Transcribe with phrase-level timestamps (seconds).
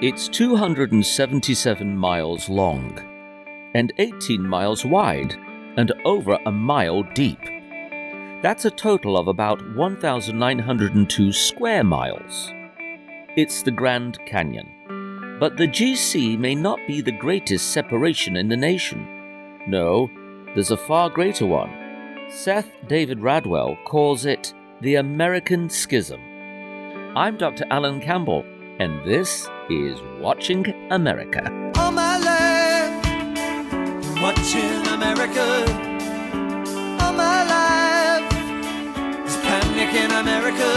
[0.00, 3.00] It's 277 miles long
[3.74, 5.34] and 18 miles wide
[5.76, 7.40] and over a mile deep.
[8.40, 12.52] That's a total of about 1,902 square miles.
[13.36, 14.68] It's the Grand Canyon.
[15.40, 19.04] But the GC may not be the greatest separation in the nation.
[19.66, 20.08] No,
[20.54, 21.72] there's a far greater one.
[22.30, 26.20] Seth David Radwell calls it the American Schism.
[27.16, 27.64] I'm Dr.
[27.68, 28.44] Alan Campbell,
[28.78, 31.42] and this is Watching America.
[31.76, 33.04] All my life,
[34.22, 35.64] watching America.
[37.00, 38.32] All my life,
[39.26, 40.70] is panic in America.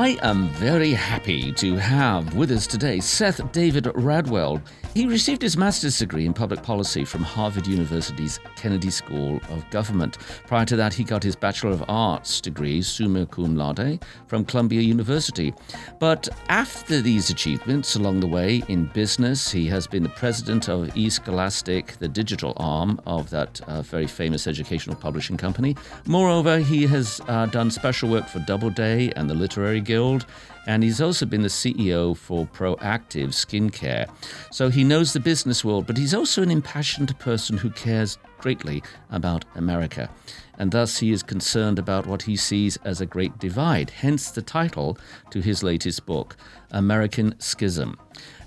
[0.01, 4.62] I am very happy to have with us today Seth David Radwell.
[4.92, 10.19] He received his master's degree in public policy from Harvard University's Kennedy School of Government.
[10.48, 14.80] Prior to that, he got his Bachelor of Arts degree, summa cum laude, from Columbia
[14.80, 15.55] University.
[16.00, 20.88] But after these achievements along the way in business, he has been the president of
[20.88, 25.77] eScholastic, the digital arm of that uh, very famous educational publishing company.
[26.06, 30.27] Moreover, he has uh, done special work for Doubleday and the Literary Guild,
[30.66, 34.08] and he's also been the CEO for Proactiv Skincare.
[34.50, 38.83] So he knows the business world, but he's also an impassioned person who cares greatly
[39.11, 40.11] about America.
[40.58, 44.42] And thus he is concerned about what he sees as a great divide, hence the
[44.42, 44.98] title
[45.30, 46.36] to his latest book,
[46.70, 47.98] American Schism.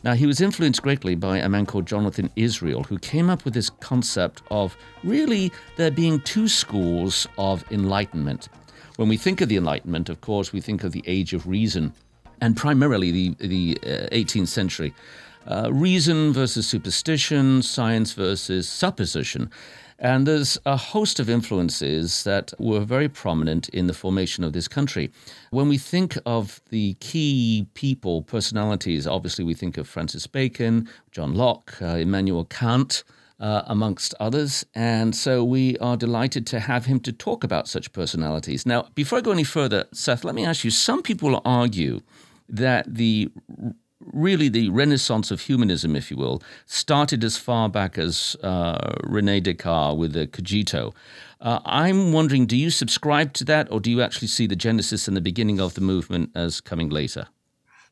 [0.03, 3.53] Now, he was influenced greatly by a man called Jonathan Israel, who came up with
[3.53, 8.49] this concept of really there being two schools of enlightenment.
[8.97, 11.93] When we think of the Enlightenment, of course, we think of the Age of Reason,
[12.41, 14.93] and primarily the, the uh, 18th century.
[15.47, 19.49] Uh, reason versus superstition, science versus supposition.
[19.97, 24.67] And there's a host of influences that were very prominent in the formation of this
[24.67, 25.11] country.
[25.49, 31.33] When we think of the key people, personalities, obviously we think of Francis Bacon, John
[31.33, 33.03] Locke, uh, Immanuel Kant,
[33.39, 34.65] uh, amongst others.
[34.73, 38.65] And so we are delighted to have him to talk about such personalities.
[38.65, 42.01] Now, before I go any further, Seth, let me ask you some people argue
[42.49, 43.29] that the
[44.11, 49.39] really the renaissance of humanism, if you will, started as far back as uh, Rene
[49.39, 50.93] Descartes with the Cogito.
[51.39, 55.07] Uh, I'm wondering, do you subscribe to that, or do you actually see the genesis
[55.07, 57.27] and the beginning of the movement as coming later?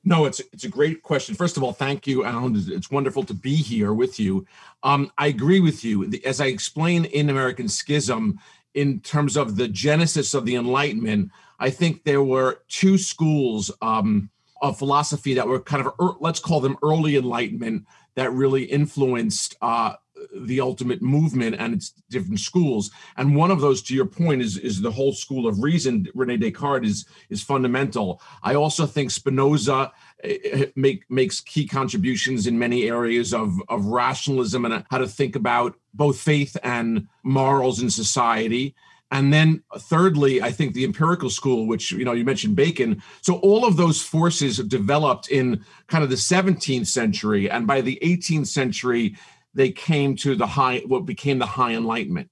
[0.04, 1.36] No, it's it's a great question.
[1.36, 2.56] First of all, thank you, Alan.
[2.68, 4.48] It's wonderful to be here with you.
[4.82, 6.12] Um, I agree with you.
[6.26, 8.40] As I explain in American Schism,
[8.74, 14.32] in terms of the genesis of the Enlightenment, I think there were two schools um,
[14.62, 17.86] of philosophy that were kind of er, let's call them early Enlightenment
[18.16, 19.94] that really influenced uh,
[20.36, 22.92] the ultimate movement and its different schools.
[23.18, 26.08] And one of those, to your point, is is the whole school of reason.
[26.14, 28.22] Rene Descartes is is fundamental.
[28.44, 29.92] I also think Spinoza
[30.24, 35.08] eh, eh, make makes key contributions in many areas of of rationalism and how to
[35.08, 38.76] think about both faith and morals in society.
[39.12, 43.04] And then thirdly, I think the empirical school, which you know you mentioned Bacon.
[43.22, 48.00] So all of those forces developed in kind of the 17th century, and by the
[48.02, 49.18] 18th century,
[49.54, 52.30] they came to the high what became the high enlightenment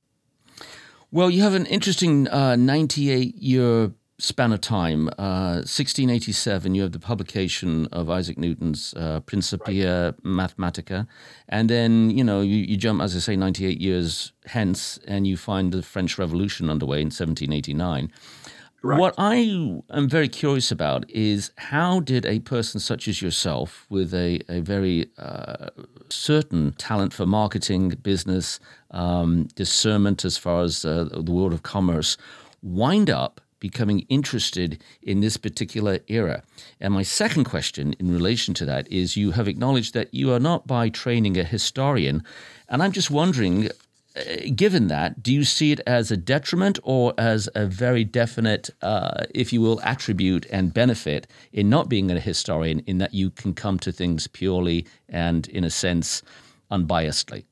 [1.11, 6.91] well you have an interesting uh, 98 year span of time uh, 1687 you have
[6.91, 10.23] the publication of isaac newton's uh, principia right.
[10.23, 11.07] mathematica
[11.47, 15.37] and then you know you, you jump as i say 98 years hence and you
[15.37, 18.11] find the french revolution underway in 1789
[18.81, 18.99] Correct.
[18.99, 19.35] What I
[19.89, 24.61] am very curious about is how did a person such as yourself, with a, a
[24.61, 25.69] very uh,
[26.11, 28.59] certain talent for marketing, business,
[28.91, 32.17] um, discernment as far as uh, the world of commerce,
[32.61, 36.43] wind up becoming interested in this particular era?
[36.79, 40.39] And my second question in relation to that is you have acknowledged that you are
[40.39, 42.23] not by training a historian.
[42.69, 43.69] And I'm just wondering
[44.55, 49.25] given that, do you see it as a detriment or as a very definite, uh,
[49.33, 53.53] if you will, attribute and benefit in not being a historian, in that you can
[53.53, 56.21] come to things purely and, in a sense,
[56.71, 57.45] unbiasedly?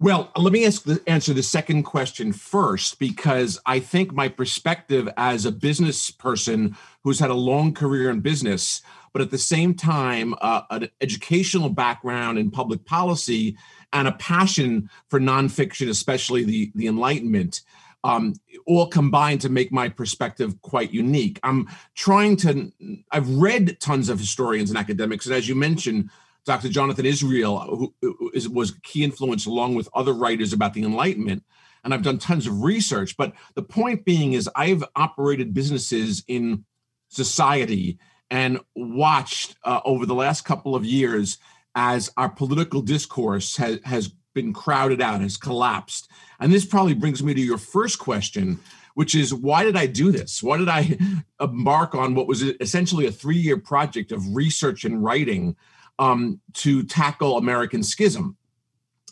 [0.00, 5.44] Well, let me the, answer the second question first, because I think my perspective as
[5.44, 10.34] a business person who's had a long career in business but at the same time,
[10.40, 13.56] uh, an educational background in public policy
[13.92, 17.62] and a passion for nonfiction, especially the, the Enlightenment.
[18.04, 18.34] Um,
[18.66, 21.38] all combined to make my perspective quite unique.
[21.44, 22.72] I'm trying to,
[23.12, 26.10] I've read tons of historians and academics, and as you mentioned,
[26.44, 26.68] Dr.
[26.68, 31.44] Jonathan Israel, who is, was a key influence along with other writers about the Enlightenment.
[31.84, 33.16] And I've done tons of research.
[33.16, 36.64] But the point being is, I've operated businesses in
[37.08, 37.98] society
[38.32, 41.36] and watched uh, over the last couple of years
[41.74, 46.10] as our political discourse has, has been crowded out, has collapsed.
[46.40, 48.58] And this probably brings me to your first question,
[48.94, 50.42] which is why did I do this?
[50.42, 50.96] Why did I
[51.40, 55.54] embark on what was essentially a three year project of research and writing
[55.98, 58.38] um, to tackle American schism.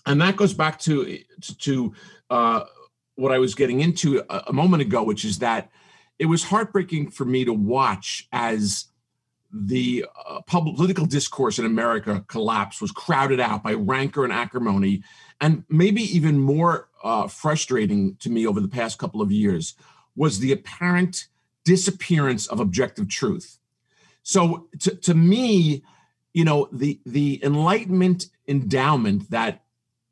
[0.06, 1.18] And that goes back to
[1.58, 1.92] to
[2.30, 2.64] uh,
[3.16, 5.70] what I was getting into a, a moment ago, which is that
[6.18, 8.86] it was heartbreaking for me to watch as
[9.52, 15.02] the uh, political discourse in America collapsed, was crowded out by rancor and acrimony,
[15.40, 19.74] and maybe even more uh, frustrating to me over the past couple of years
[20.14, 21.26] was the apparent
[21.64, 23.58] disappearance of objective truth.
[24.22, 25.82] So, to, to me,
[26.32, 29.62] you know the the enlightenment endowment that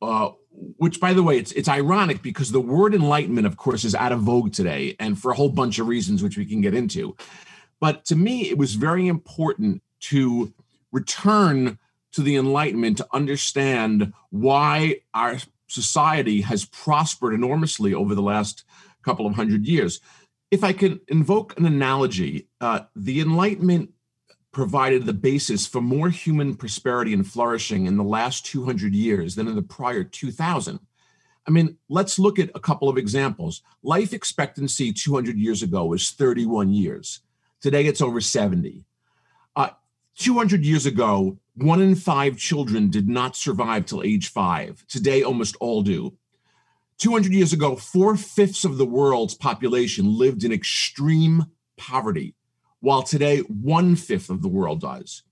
[0.02, 0.31] uh,
[0.76, 4.12] which by the way it's it's ironic because the word enlightenment of course is out
[4.12, 7.17] of vogue today and for a whole bunch of reasons which we can get into
[7.81, 10.53] but to me it was very important to
[10.93, 11.79] return
[12.13, 15.37] to the enlightenment to understand why our
[15.67, 18.65] society has prospered enormously over the last
[19.03, 20.01] couple of hundred years
[20.51, 23.91] if i can invoke an analogy uh, the enlightenment
[24.53, 29.47] provided the basis for more human prosperity and flourishing in the last 200 years than
[29.47, 30.81] in the prior 2000.
[31.47, 33.63] I mean, let's look at a couple of examples.
[33.83, 37.21] Life expectancy 200 years ago was 31 years.
[37.60, 38.84] Today it's over 70.
[39.56, 39.70] Uh,
[40.16, 44.84] 200 years ago, one in five children did not survive till age five.
[44.88, 46.16] Today, almost all do.
[46.99, 51.46] 200 years ago, four fifths of the world's population lived in extreme
[51.76, 52.34] poverty
[52.81, 55.22] while today one fifth of the world does.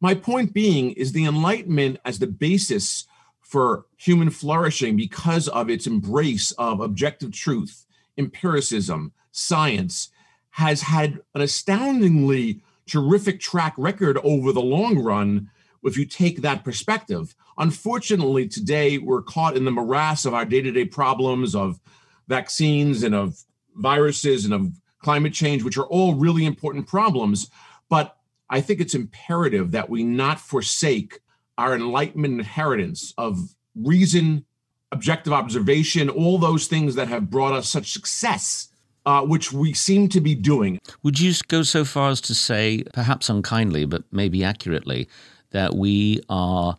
[0.00, 3.06] My point being is the Enlightenment as the basis
[3.40, 7.86] for human flourishing because of its embrace of objective truth,
[8.16, 10.10] empiricism, science,
[10.50, 15.50] has had an astoundingly terrific track record over the long run
[15.84, 17.34] if you take that perspective.
[17.56, 21.80] Unfortunately, today we're caught in the morass of our day to day problems of
[22.28, 23.42] vaccines and of
[23.74, 27.50] viruses and of climate change, which are all really important problems.
[27.88, 28.16] But
[28.50, 31.20] I think it's imperative that we not forsake
[31.56, 34.44] our Enlightenment inheritance of reason,
[34.92, 38.68] objective observation, all those things that have brought us such success.
[39.08, 40.78] Uh, which we seem to be doing.
[41.02, 45.08] Would you go so far as to say, perhaps unkindly, but maybe accurately,
[45.50, 46.76] that we are,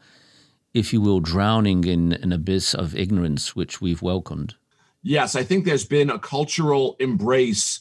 [0.71, 4.53] if you will, drowning in an abyss of ignorance which we've welcomed?
[5.01, 7.79] Yes, I think there's been a cultural embrace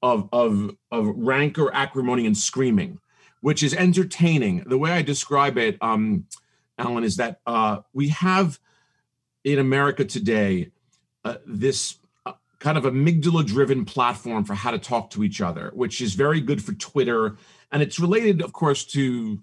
[0.00, 3.00] of of of rancor, acrimony, and screaming,
[3.40, 4.62] which is entertaining.
[4.64, 6.26] The way I describe it, um,
[6.78, 8.60] Alan, is that uh, we have
[9.42, 10.70] in America today
[11.24, 11.98] uh, this
[12.58, 16.62] kind of amygdala-driven platform for how to talk to each other, which is very good
[16.62, 17.36] for Twitter,
[17.70, 19.42] and it's related, of course, to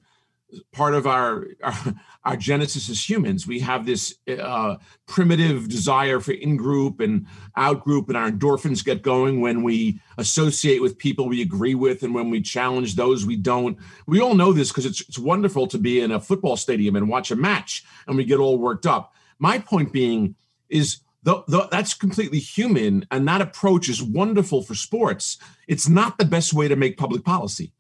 [0.72, 1.96] part of our, our,
[2.26, 3.48] our genesis as humans.
[3.48, 4.76] We have this uh,
[5.08, 10.98] primitive desire for in-group and out-group, and our endorphins get going when we associate with
[10.98, 13.78] people we agree with, and when we challenge those we don't.
[14.08, 17.10] We all know this because it's it's wonderful to be in a football stadium and
[17.10, 19.14] watch a match, and we get all worked up.
[19.40, 20.36] My point being
[20.70, 21.00] is.
[21.24, 25.38] The, the, that's completely human, and that approach is wonderful for sports.
[25.68, 27.72] It's not the best way to make public policy.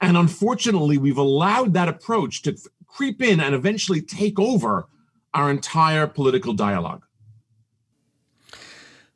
[0.00, 4.88] And unfortunately, we've allowed that approach to creep in and eventually take over
[5.34, 7.04] our entire political dialogue.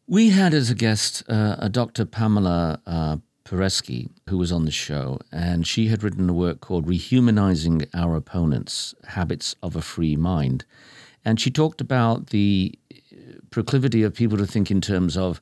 [0.07, 2.05] We had as a guest uh, a Dr.
[2.05, 6.87] Pamela uh, Paresky, who was on the show, and she had written a work called
[6.87, 10.65] Rehumanizing Our Opponents Habits of a Free Mind.
[11.25, 12.79] And she talked about the
[13.51, 15.41] proclivity of people to think in terms of,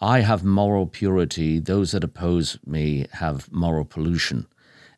[0.00, 4.46] I have moral purity, those that oppose me have moral pollution.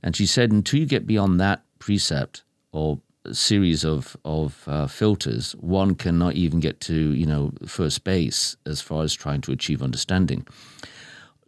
[0.02, 3.00] And she said, until you get beyond that precept or
[3.32, 8.80] series of of uh, filters, one cannot even get to you know first base as
[8.80, 10.46] far as trying to achieve understanding.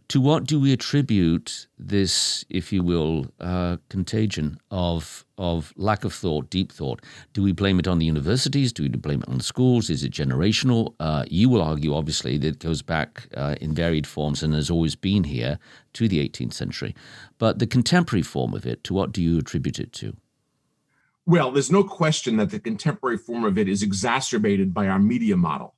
[0.08, 6.12] To what do we attribute this, if you will, uh, contagion of of lack of
[6.12, 7.04] thought, deep thought?
[7.34, 8.72] Do we blame it on the universities?
[8.72, 9.90] Do we blame it on the schools?
[9.90, 10.94] Is it generational?
[10.98, 14.70] Uh, you will argue, obviously, that it goes back uh, in varied forms and has
[14.70, 15.58] always been here
[15.92, 16.94] to the 18th century.
[17.36, 20.16] But the contemporary form of it, to what do you attribute it to?
[21.26, 25.36] Well, there's no question that the contemporary form of it is exacerbated by our media
[25.36, 25.74] model,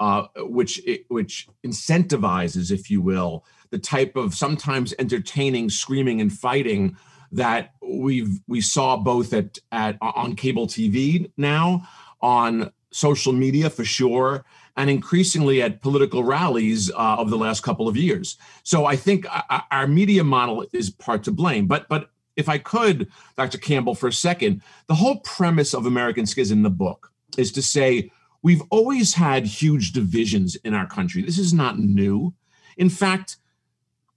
[0.00, 3.44] uh, which which incentivizes, if you will,
[3.74, 6.96] the type of sometimes entertaining screaming and fighting
[7.32, 11.88] that we've we saw both at at on cable TV now,
[12.22, 14.44] on social media for sure,
[14.76, 18.38] and increasingly at political rallies uh, of the last couple of years.
[18.62, 19.26] So I think
[19.72, 21.66] our media model is part to blame.
[21.66, 23.58] But but if I could, Dr.
[23.58, 27.62] Campbell, for a second, the whole premise of American Schism in the book is to
[27.62, 31.22] say we've always had huge divisions in our country.
[31.22, 32.34] This is not new.
[32.76, 33.38] In fact,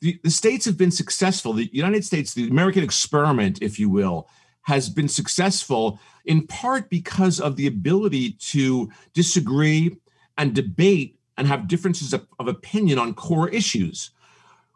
[0.02, 1.54] the, the states have been successful.
[1.54, 4.28] The United States, the American experiment, if you will,
[4.64, 9.98] has been successful in part because of the ability to disagree
[10.38, 14.12] and debate and have differences of, of opinion on core issues.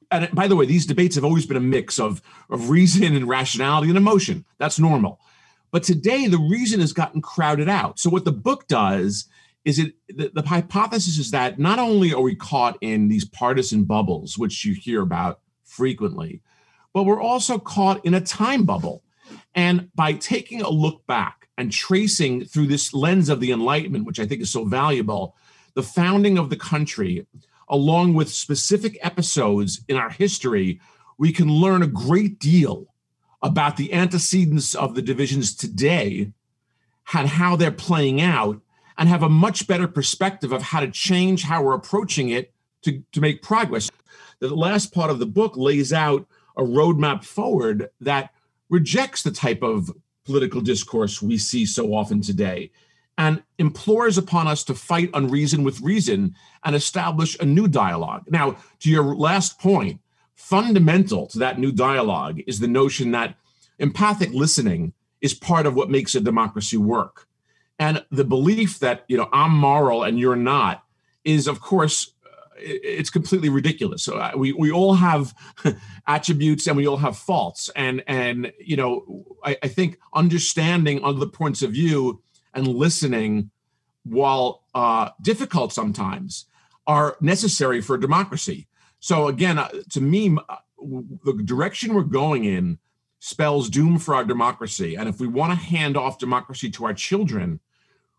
[0.10, 3.28] And by the way, these debates have always been a mix of, of reason and
[3.28, 4.46] rationality and emotion.
[4.58, 5.20] That's normal.
[5.72, 7.98] But today, the reason has gotten crowded out.
[7.98, 9.28] So, what the book does
[9.64, 13.84] is it the, the, hypothesis is that not only are we caught in these partisan
[13.84, 16.42] bubbles which you hear about frequently
[16.94, 19.04] but we're also caught in a time bubble.
[19.56, 24.20] And by taking a look back and tracing through this lens of the enlightenment which
[24.20, 25.36] i think is so valuable
[25.74, 27.28] the founding of the country
[27.68, 30.80] along with specific episodes in our history
[31.18, 32.88] we can learn a great deal
[33.42, 36.32] about the antecedents of the divisions today
[37.14, 38.62] and how they're playing out
[39.02, 42.54] and have a much better perspective of how to change how we're approaching it
[42.84, 43.90] to, to make progress.
[44.38, 48.30] The last part of the book lays out a roadmap forward that
[48.70, 49.90] rejects the type of
[50.24, 52.70] political discourse we see so often today
[53.18, 58.26] and implores upon us to fight unreason with reason and establish a new dialogue.
[58.30, 60.00] Now, to your last point,
[60.36, 63.36] fundamental to that new dialogue is the notion that
[63.80, 67.28] empathic listening is part of what makes a democracy work.
[67.80, 70.84] And the belief that, you know, I'm moral and you're not
[71.24, 72.14] is, of course,
[72.58, 74.04] it's completely ridiculous.
[74.04, 75.34] So uh, we, we all have
[76.08, 77.70] attributes and we all have faults.
[77.76, 82.22] And, and you know, I, I think understanding other points of view
[82.54, 83.50] and listening,
[84.04, 86.46] while uh, difficult sometimes,
[86.88, 88.68] are necessary for democracy.
[89.00, 90.58] So again, uh, to me, uh,
[91.24, 92.80] the direction we're going in
[93.22, 94.96] spells doom for our democracy.
[94.96, 97.60] And if we want to hand off democracy to our children,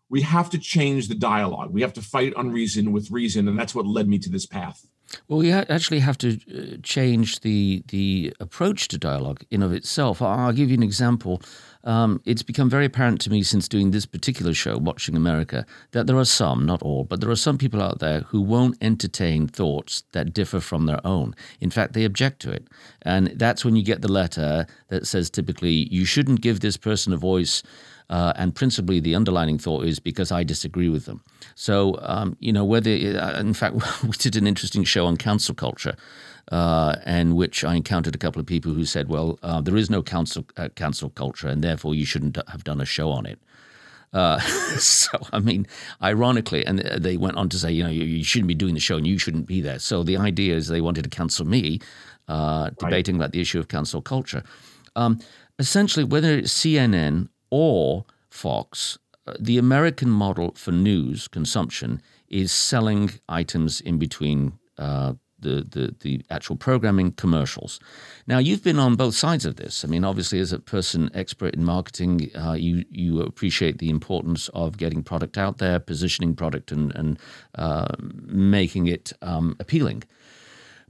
[0.09, 1.71] we have to change the dialogue.
[1.73, 4.87] We have to fight unreason with reason, and that's what led me to this path.
[5.27, 10.21] Well, we actually have to uh, change the the approach to dialogue in of itself.
[10.21, 11.41] I'll give you an example.
[11.83, 16.07] Um, it's become very apparent to me since doing this particular show, Watching America, that
[16.07, 19.47] there are some, not all, but there are some people out there who won't entertain
[19.47, 21.35] thoughts that differ from their own.
[21.59, 22.67] In fact, they object to it.
[23.01, 27.11] And that's when you get the letter that says typically, you shouldn't give this person
[27.11, 27.63] a voice
[28.09, 31.23] uh, and principally, the underlining thought is because I disagree with them.
[31.55, 35.55] So, um, you know, whether, uh, in fact, we did an interesting show on cancel
[35.55, 35.95] culture.
[36.51, 39.89] Uh, and which I encountered a couple of people who said, "Well, uh, there is
[39.89, 43.39] no council uh, cancel culture, and therefore you shouldn't have done a show on it."
[44.13, 44.39] Uh,
[44.77, 45.67] so, I mean,
[46.01, 48.79] ironically, and they went on to say, you know, you, you, shouldn't be doing the
[48.79, 49.79] show and you shouldn't be there.
[49.79, 51.79] So the idea is they wanted to cancel me,
[52.27, 54.43] uh, debating about the issue of cancel culture.
[54.95, 55.19] Um,
[55.57, 63.11] essentially, whether it's CNN or Fox, uh, the American model for news consumption is selling
[63.29, 67.79] items in between uh, the, the, the actual programming commercials.
[68.25, 69.85] Now, you've been on both sides of this.
[69.85, 74.49] I mean, obviously, as a person expert in marketing, uh, you, you appreciate the importance
[74.49, 77.19] of getting product out there, positioning product, and, and
[77.55, 80.03] uh, making it um, appealing.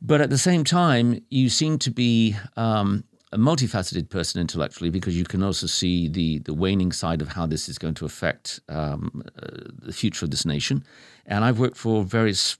[0.01, 5.17] But at the same time, you seem to be um, a multifaceted person intellectually because
[5.17, 8.59] you can also see the the waning side of how this is going to affect
[8.69, 9.47] um, uh,
[9.81, 10.83] the future of this nation.
[11.25, 12.57] And I've worked for various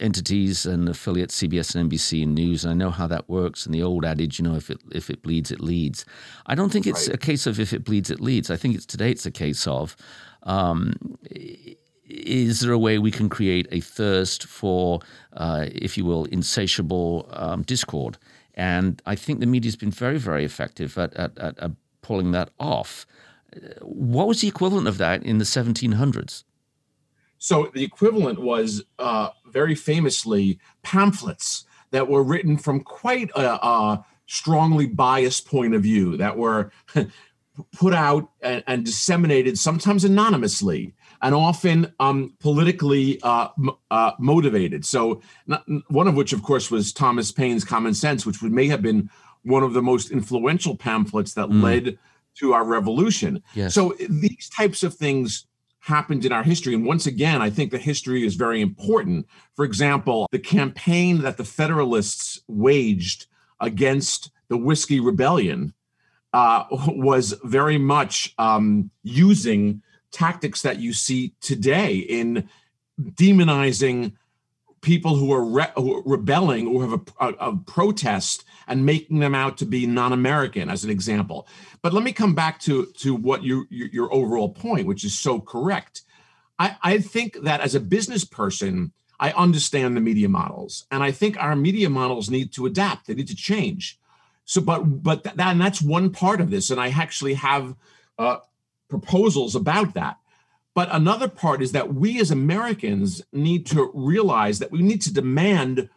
[0.00, 3.66] entities and affiliates, CBS and NBC and news, and I know how that works.
[3.66, 6.04] And the old adage, you know, if it if it bleeds, it leads.
[6.46, 7.14] I don't think it's right.
[7.14, 8.50] a case of if it bleeds, it leads.
[8.50, 9.96] I think it's today it's a case of.
[10.44, 10.94] Um,
[12.08, 15.00] is there a way we can create a thirst for,
[15.34, 18.16] uh, if you will, insatiable um, discord?
[18.54, 22.50] And I think the media's been very, very effective at, at, at, at pulling that
[22.58, 23.06] off.
[23.82, 26.44] What was the equivalent of that in the 1700s?
[27.38, 34.04] So the equivalent was uh, very famously pamphlets that were written from quite a, a
[34.26, 36.70] strongly biased point of view, that were
[37.72, 43.48] put out and, and, disseminated sometimes anonymously and often um, politically uh,
[43.90, 44.84] uh, motivated.
[44.84, 48.82] So, not, one of which, of course, was Thomas Paine's Common Sense, which may have
[48.82, 49.10] been
[49.42, 51.62] one of the most influential pamphlets that mm.
[51.62, 51.98] led
[52.36, 53.42] to our revolution.
[53.54, 53.74] Yes.
[53.74, 55.46] So, these types of things
[55.88, 56.74] happened in our history.
[56.74, 59.26] And once again, I think the history is very important.
[59.56, 63.26] For example, the campaign that the Federalists waged
[63.60, 65.74] against the Whiskey Rebellion
[66.32, 72.48] uh, was very much um, using tactics that you see today in
[73.00, 74.12] demonizing
[74.80, 79.18] people who are, re- who are rebelling or have a, a, a, protest and making
[79.18, 81.48] them out to be non-American, as an example.
[81.82, 85.18] But let me come back to to what you, your your overall point, which is
[85.18, 86.02] so correct.
[86.58, 91.10] I, I think that as a business person, I understand the media models, and I
[91.10, 93.06] think our media models need to adapt.
[93.06, 93.98] They need to change.
[94.44, 97.74] So, but but that and that's one part of this, and I actually have
[98.18, 98.38] uh,
[98.88, 100.18] proposals about that.
[100.78, 105.12] But another part is that we as Americans need to realize that we need to
[105.12, 105.90] demand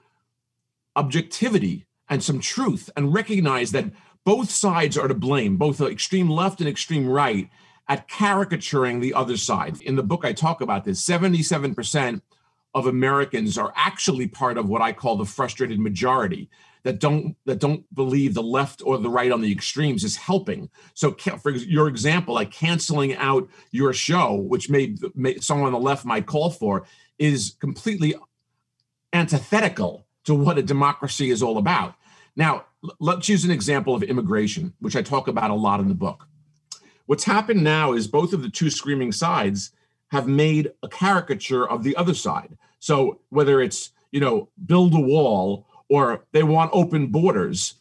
[0.96, 3.92] objectivity and some truth and recognize that
[4.26, 7.48] both sides are to blame, both the extreme left and extreme right,
[7.88, 9.80] at caricaturing the other side.
[9.84, 12.24] In the book, I talk about this 77%
[12.74, 16.50] of Americans are actually part of what I call the frustrated majority
[16.84, 20.70] that don't that don't believe the left or the right on the extremes is helping.
[20.94, 25.80] So, for your example, like canceling out your show, which may, may someone on the
[25.80, 26.86] left might call for,
[27.20, 28.16] is completely
[29.14, 31.96] antithetical to what a democracy is all about.
[32.36, 32.66] Now,
[33.00, 36.28] let's use an example of immigration, which I talk about a lot in the book.
[37.06, 39.72] What's happened now is both of the two screaming sides
[40.12, 42.58] have made a caricature of the other side.
[42.80, 47.76] So whether it's, you know, build a wall or they want open borders.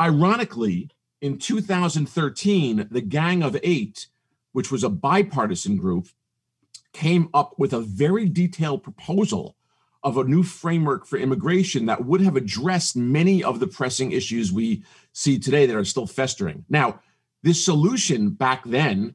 [0.00, 0.88] Ironically,
[1.20, 4.06] in 2013, the Gang of Eight,
[4.52, 6.08] which was a bipartisan group,
[6.94, 9.54] came up with a very detailed proposal
[10.02, 14.50] of a new framework for immigration that would have addressed many of the pressing issues
[14.50, 14.82] we
[15.12, 16.64] see today that are still festering.
[16.70, 17.00] Now,
[17.42, 19.14] this solution back then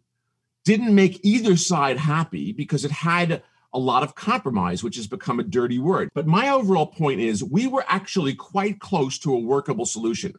[0.63, 3.41] didn't make either side happy because it had
[3.73, 6.09] a lot of compromise, which has become a dirty word.
[6.13, 10.33] But my overall point is we were actually quite close to a workable solution.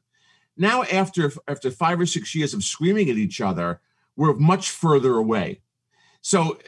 [0.57, 3.81] Now, after, after five or six years of screaming at each other,
[4.17, 5.61] we're much further away.
[6.21, 6.59] So,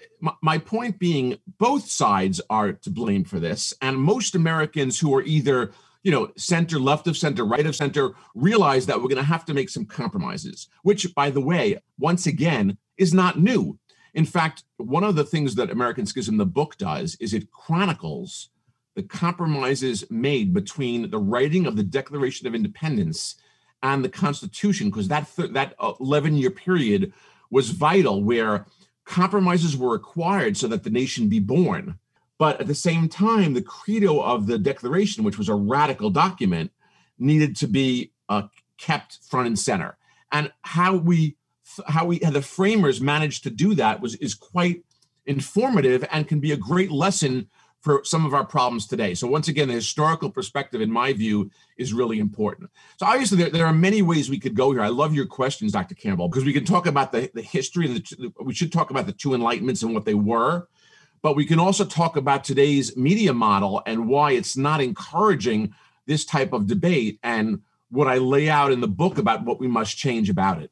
[0.42, 3.74] my, point being, both sides are to blame for this.
[3.82, 8.12] And most Americans who are either you know, center, left of center, right of center,
[8.34, 12.26] realize that we're going to have to make some compromises, which, by the way, once
[12.26, 13.78] again, is not new.
[14.14, 18.50] In fact, one of the things that American Schism, the book, does is it chronicles
[18.96, 23.36] the compromises made between the writing of the Declaration of Independence
[23.82, 27.12] and the Constitution, because that th- that 11 year period
[27.50, 28.66] was vital, where
[29.04, 31.98] compromises were required so that the nation be born.
[32.38, 36.72] But at the same time, the credo of the Declaration, which was a radical document,
[37.18, 38.44] needed to be uh,
[38.78, 39.98] kept front and center.
[40.32, 41.36] And how we
[41.86, 44.82] how we how the framers managed to do that was is quite
[45.26, 47.48] informative and can be a great lesson
[47.80, 49.14] for some of our problems today.
[49.14, 52.70] So once again, the historical perspective, in my view, is really important.
[52.98, 54.82] So obviously, there, there are many ways we could go here.
[54.82, 55.94] I love your questions, Dr.
[55.94, 57.86] Campbell, because we can talk about the, the history.
[57.86, 60.68] The, we should talk about the two enlightenments and what they were,
[61.22, 65.72] but we can also talk about today's media model and why it's not encouraging
[66.06, 69.68] this type of debate and what I lay out in the book about what we
[69.68, 70.70] must change about it.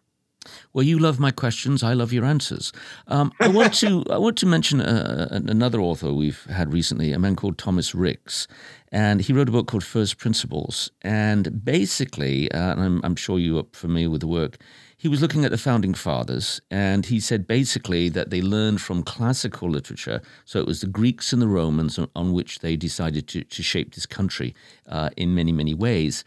[0.73, 1.83] Well, you love my questions.
[1.83, 2.73] I love your answers.
[3.07, 7.19] Um, I want to I want to mention uh, another author we've had recently, a
[7.19, 8.49] man called Thomas Ricks,
[8.91, 10.91] and he wrote a book called First Principles.
[11.03, 14.59] And basically, uh, and I'm, I'm sure you are familiar with the work.
[14.97, 19.05] He was looking at the founding fathers, and he said basically that they learned from
[19.05, 20.21] classical literature.
[20.45, 23.63] So it was the Greeks and the Romans on, on which they decided to, to
[23.63, 24.57] shape this country
[24.89, 26.25] uh, in many, many ways.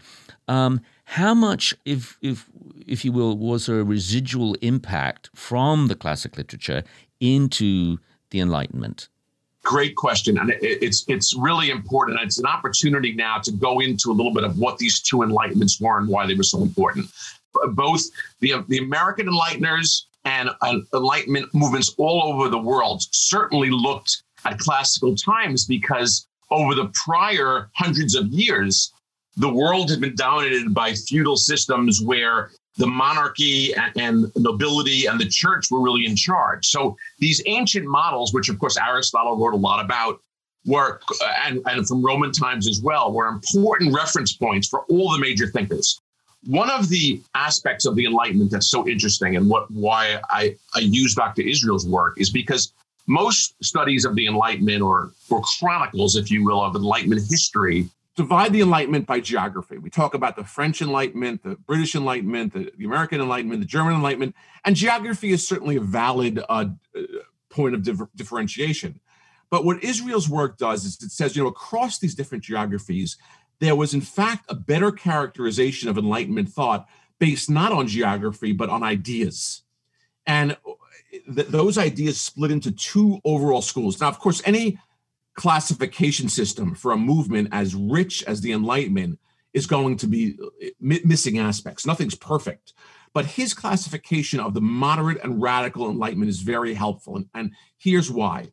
[0.48, 0.80] Um,
[1.12, 2.50] how much, if, if,
[2.88, 6.86] if you will, was there a residual impact from the classic literature
[7.20, 7.98] into
[8.30, 9.10] the Enlightenment?
[9.62, 12.18] Great question, and it's it's really important.
[12.22, 15.82] It's an opportunity now to go into a little bit of what these two enlightenments
[15.82, 17.08] were and why they were so important.
[17.74, 18.04] Both
[18.40, 20.50] the the American Enlighteners and
[20.94, 27.70] Enlightenment movements all over the world certainly looked at classical times because over the prior
[27.76, 28.94] hundreds of years,
[29.42, 35.28] the world had been dominated by feudal systems where the monarchy and, nobility and the
[35.28, 36.68] church were really in charge.
[36.68, 40.20] So these ancient models, which of course Aristotle wrote a lot about,
[40.68, 45.12] were, uh, and, and from Roman times as well, were important reference points for all
[45.12, 46.00] the major thinkers.
[46.46, 50.80] One of the aspects of the Enlightenment that's so interesting and what why I, I
[50.82, 51.42] use Dr.
[51.42, 52.74] Israel's work is because
[53.08, 57.90] most studies of the Enlightenment or, or chronicles, if you will, of Enlightenment history
[58.22, 59.78] divide the Enlightenment by geography.
[59.80, 63.96] We talk about the French Enlightenment, the British Enlightenment, the, the American Enlightenment, the German
[63.96, 66.66] Enlightenment, and geography is certainly a valid uh,
[67.50, 69.00] point of dif- differentiation.
[69.50, 73.18] But what Israel's work does is it says, you know, across these different geographies,
[73.60, 78.70] there was in fact a better characterization of Enlightenment thought based not on geography, but
[78.70, 79.64] on ideas.
[80.28, 80.58] And
[81.36, 84.00] th- those ideas split into two overall schools.
[84.00, 84.78] Now, of course, any
[85.42, 89.18] classification system for a movement as rich as the Enlightenment
[89.54, 91.84] is going to be uh, missing aspects.
[91.84, 92.74] Nothing's perfect.
[93.12, 97.16] But his classification of the moderate and radical Enlightenment is very helpful.
[97.16, 98.52] And, and here's why.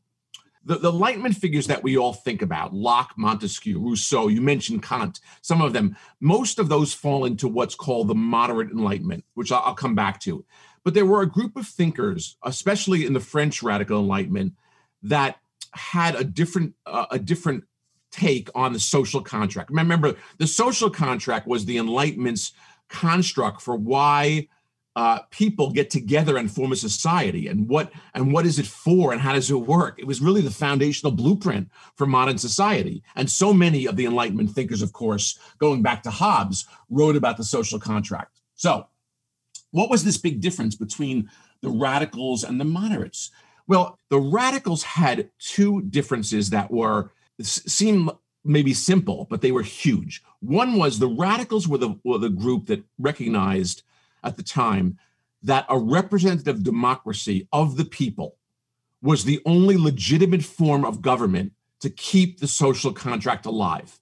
[0.65, 5.21] The, the Enlightenment figures that we all think about, Locke, Montesquieu, Rousseau, you mentioned Kant,
[5.43, 9.63] some of them, most of those fall into what's called the moderate Enlightenment, which I'll,
[9.63, 10.43] I'll come back to.
[10.85, 14.55] But there were a group of thinkers, especially in the French radical Enlightenment,
[15.03, 15.37] that
[15.73, 17.65] had a different uh, a different
[18.11, 19.71] take on the social contract.
[19.71, 22.53] Remember, the social contract was the Enlightenment's
[22.89, 24.49] construct for why
[24.97, 29.13] uh, people get together and form a society, and what and what is it for,
[29.13, 29.97] and how does it work?
[29.99, 33.05] It was really the foundational blueprint for modern society.
[33.15, 37.37] And so many of the Enlightenment thinkers, of course, going back to Hobbes, wrote about
[37.37, 38.41] the social contract.
[38.57, 38.89] So,
[39.71, 43.31] what was this big difference between the radicals and the moderates?
[43.69, 48.11] Well, the radicals had two differences that were seem
[48.45, 50.23] maybe simple, but they were huge.
[50.41, 53.83] One was the radicals were the, were the group that recognized
[54.25, 54.99] at the time
[55.43, 58.37] that a representative democracy of the people
[59.03, 64.01] was the only legitimate form of government to keep the social contract alive.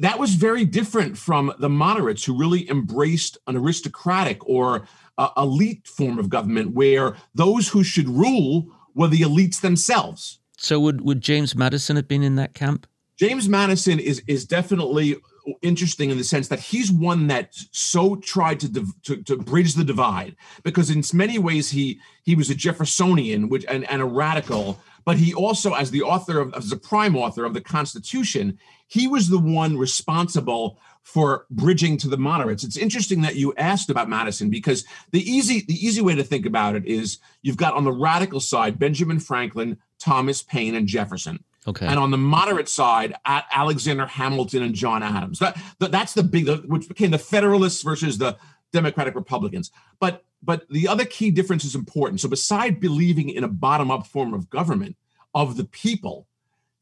[0.00, 4.86] That was very different from the moderates who really embraced an aristocratic or
[5.18, 10.40] uh, elite form of government where those who should rule were the elites themselves.
[10.56, 12.86] So would would James Madison have been in that camp?
[13.16, 15.16] James Madison is is definitely
[15.62, 19.84] interesting in the sense that he's one that so tried to, to, to bridge the
[19.84, 24.78] divide because in many ways he he was a Jeffersonian which and, and a radical
[25.04, 28.58] but he also as the author of as the prime author of the Constitution
[28.90, 32.64] he was the one responsible for bridging to the moderates.
[32.64, 36.44] It's interesting that you asked about Madison because the easy the easy way to think
[36.44, 41.44] about it is you've got on the radical side Benjamin Franklin, Thomas Paine, and Jefferson.
[41.66, 41.86] Okay.
[41.86, 45.38] And on the moderate side, at Alexander Hamilton and John Adams.
[45.38, 48.36] That, that that's the big which became the Federalists versus the
[48.72, 49.70] Democratic Republicans.
[50.00, 52.20] But but the other key difference is important.
[52.20, 54.96] So beside believing in a bottom-up form of government
[55.34, 56.26] of the people,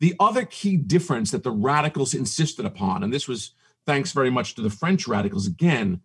[0.01, 3.53] the other key difference that the radicals insisted upon, and this was
[3.85, 6.01] thanks very much to the French radicals again,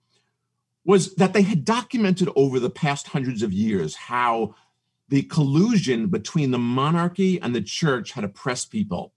[0.85, 4.55] was that they had documented over the past hundreds of years how
[5.09, 9.13] the collusion between the monarchy and the church had oppressed people.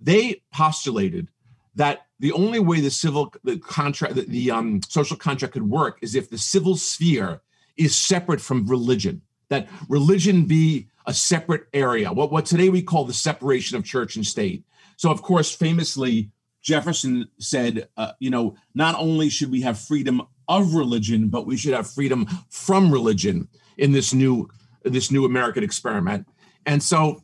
[0.00, 1.28] They postulated
[1.76, 5.98] that the only way the civil the contract the, the um, social contract could work
[6.02, 7.40] is if the civil sphere
[7.76, 13.04] is separate from religion that religion be a separate area what, what today we call
[13.04, 14.64] the separation of church and state
[14.96, 16.30] so of course famously
[16.64, 21.56] Jefferson said, uh, you know, not only should we have freedom of religion, but we
[21.58, 24.48] should have freedom from religion in this new
[24.82, 26.26] this new American experiment.
[26.66, 27.22] And so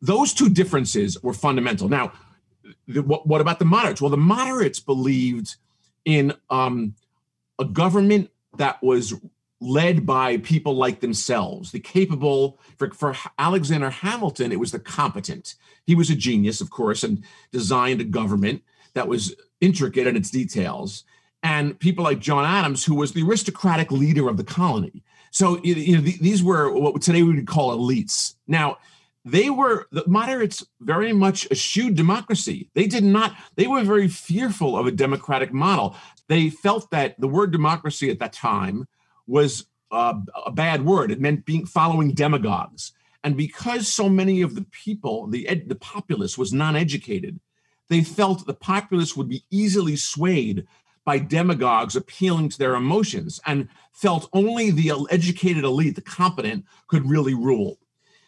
[0.00, 1.88] those two differences were fundamental.
[1.88, 2.12] Now,
[2.86, 4.00] the, what, what, about the moderates?
[4.00, 5.56] Well, the moderates believed
[6.04, 6.94] in um,
[7.58, 9.14] a government that was
[9.60, 12.60] led by people like themselves, the capable.
[12.76, 15.54] For, for Alexander Hamilton, it was the competent.
[15.84, 18.62] He was a genius, of course, and designed a government
[18.94, 21.04] that was intricate in its details,
[21.42, 25.02] and people like John Adams, who was the aristocratic leader of the colony.
[25.30, 28.34] So you know these were what today we would call elites.
[28.46, 28.78] Now
[29.24, 32.70] they were the moderates very much eschewed democracy.
[32.74, 33.36] They did not.
[33.56, 35.96] They were very fearful of a democratic model.
[36.28, 38.86] They felt that the word democracy at that time
[39.28, 40.14] was uh,
[40.44, 41.12] a bad word.
[41.12, 42.92] It meant being following demagogues.
[43.22, 47.38] And because so many of the people, the ed, the populace, was non-educated,
[47.88, 50.66] they felt the populace would be easily swayed
[51.04, 57.08] by demagogues appealing to their emotions and felt only the educated elite, the competent, could
[57.08, 57.78] really rule.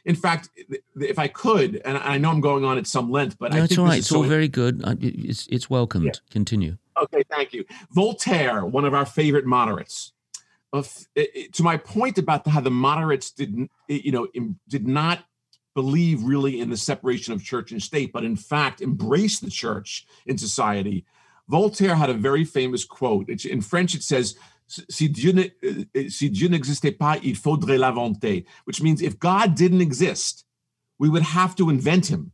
[0.06, 0.48] In fact,
[0.96, 3.64] if I could, and I know I'm going on at some length, but no, I
[3.64, 3.98] it's think all right.
[3.98, 4.82] It's so all very good.
[5.02, 6.06] It's it's welcomed.
[6.06, 6.12] Yeah.
[6.30, 6.78] Continue.
[7.00, 7.66] Okay, thank you.
[7.90, 10.12] Voltaire, one of our favorite moderates.
[10.72, 10.82] Uh,
[11.52, 14.28] to my point about how the moderates didn't, eh, you know,
[14.68, 15.24] did not
[15.74, 20.06] believe really in the separation of church and state, but in fact embraced the church
[20.26, 21.04] in society.
[21.48, 23.28] Voltaire had a very famous quote.
[23.28, 24.36] It's, in French, it says,
[24.68, 29.80] si Dieu, ne, si Dieu n'existait pas, il faudrait l'inventer, which means if God didn't
[29.80, 30.44] exist,
[30.98, 32.32] we would have to invent him.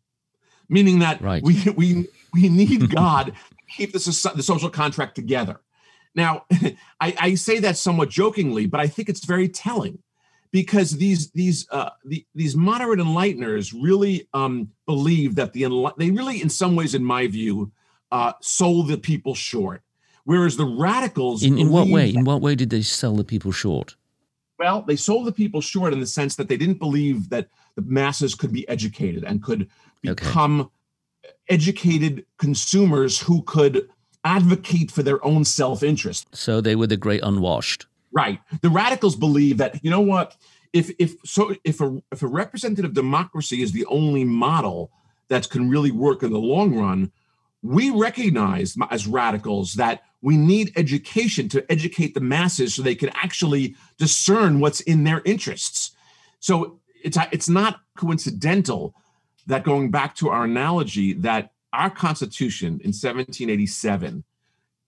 [0.68, 1.42] Meaning that right.
[1.42, 5.61] we, we, we need God to keep the, the social contract together.
[6.16, 6.46] Now,
[7.00, 9.98] I, I, say that somewhat jokingly, but I think it's very telling
[10.50, 16.40] because these these uh, the, these moderate enlighteners really um, believe that the they really,
[16.42, 17.70] in some ways, in my view,
[18.11, 19.83] uh, sold the people short.
[20.24, 22.11] Whereas the radicals, in, in what way?
[22.11, 23.94] That, in what way did they sell the people short?
[24.59, 27.83] Well, they sold the people short in the sense that they didn't believe that the
[27.83, 29.68] masses could be educated and could
[30.00, 30.70] become okay.
[31.50, 33.88] educated consumers who could
[34.27, 36.27] advocate for their own self-interest.
[36.35, 37.87] So they were the great unwashed.
[38.12, 38.41] Right.
[38.61, 40.37] The radicals believe that you know what
[40.73, 44.91] if if so if a if a representative democracy is the only model
[45.29, 47.12] that can really work in the long run,
[47.62, 53.11] we recognize as radicals that we need education to educate the masses so they can
[53.11, 55.93] actually discern what's in their interests.
[56.41, 58.95] So it's it's not coincidental
[59.47, 64.25] that going back to our analogy that our constitution in 1787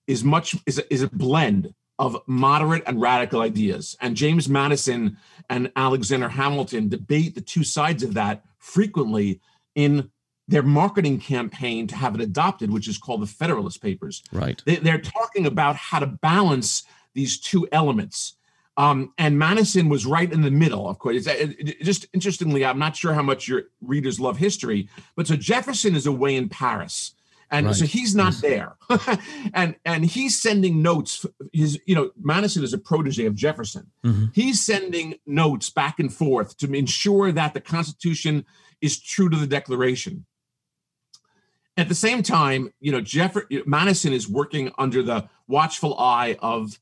[0.07, 3.97] is much is a, is a blend of moderate and radical ideas.
[4.01, 5.19] And james madison
[5.51, 9.41] and alexander hamilton debate the two sides of that frequently
[9.75, 10.11] in
[10.49, 14.23] their marketing campaign to have it adopted which is called the federalist papers.
[14.33, 14.63] Right.
[14.65, 18.35] They, they're talking about how to balance these two elements
[18.79, 21.27] um, and Madison was right in the middle, of course.
[21.27, 25.35] It, it, just interestingly, I'm not sure how much your readers love history, but so
[25.35, 27.15] Jefferson is away in Paris.
[27.51, 27.75] And right.
[27.75, 28.77] so he's not there.
[29.55, 31.27] and and he's sending notes.
[31.53, 33.91] His, you know, Madison is a protege of Jefferson.
[34.05, 34.27] Mm-hmm.
[34.33, 38.45] He's sending notes back and forth to ensure that the Constitution
[38.81, 40.27] is true to the Declaration.
[41.77, 43.35] At the same time, you know, Jeff
[43.67, 46.79] Madison is working under the watchful eye of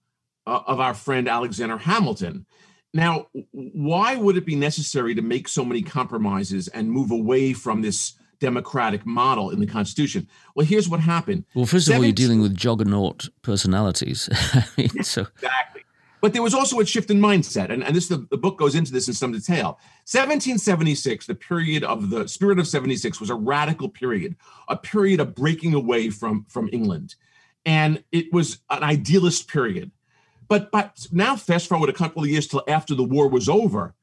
[0.47, 2.47] uh, of our friend Alexander Hamilton.
[2.95, 7.83] Now, why would it be necessary to make so many compromises and move away from
[7.83, 10.29] this democratic model in the Constitution?
[10.55, 11.45] Well, here's what happened.
[11.55, 14.31] Well, first of all, you're dealing with juggernaut personalities.
[15.03, 15.27] so.
[15.37, 15.83] Exactly.
[16.23, 18.75] But there was also a shift in mindset, and, and this the, the book goes
[18.75, 19.79] into this in some detail.
[20.11, 24.37] 1776, the period of the spirit of 76, was a radical period,
[24.69, 27.15] a period of breaking away from, from England.
[27.67, 29.91] And it was an idealist period
[30.49, 33.95] but but now fast forward a couple of years till after the war was over,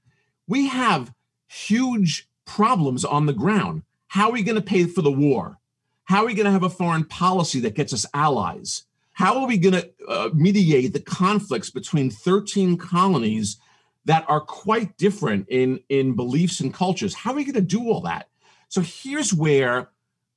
[0.48, 1.14] we have
[1.48, 3.84] huge problems on the ground.
[4.08, 5.58] How are we going to pay for the war?
[6.06, 8.84] How are we going to have a foreign policy that gets us allies?
[9.14, 13.58] How are we going to uh, mediate the conflicts between 13 colonies
[14.06, 17.14] that are quite different in, in beliefs and cultures?
[17.14, 18.30] How are we going to do all that?
[18.70, 19.90] So here's where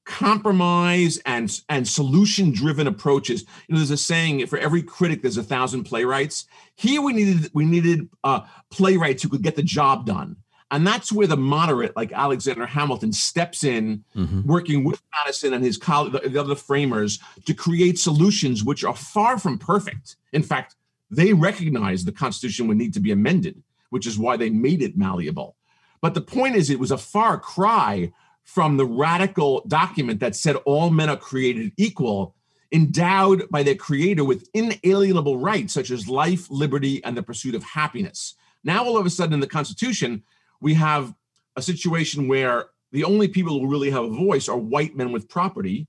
[0.07, 3.43] compromise and and solution driven approaches.
[3.69, 6.47] You know there's a saying for every critic there's a thousand playwrights.
[6.77, 8.41] Here we needed we needed uh,
[8.71, 10.37] playwrights who could get the job done.
[10.71, 14.43] And that's where the moderate like alexander hamilton steps in mm-hmm.
[14.49, 19.39] working with madison and his colleagues the other framers to create solutions which are far
[19.39, 20.17] from perfect.
[20.33, 20.75] In fact
[21.11, 24.97] they recognize the constitution would need to be amended which is why they made it
[24.97, 25.57] malleable.
[26.01, 28.13] But the point is it was a far cry
[28.47, 32.35] from the radical document that said all men are created equal,
[32.73, 37.63] endowed by their creator with inalienable rights such as life, liberty, and the pursuit of
[37.63, 38.37] happiness.
[38.65, 40.23] Now, all of a sudden, in the Constitution,
[40.61, 41.13] we have
[41.57, 45.29] a situation where the only people who really have a voice are white men with
[45.29, 45.89] property,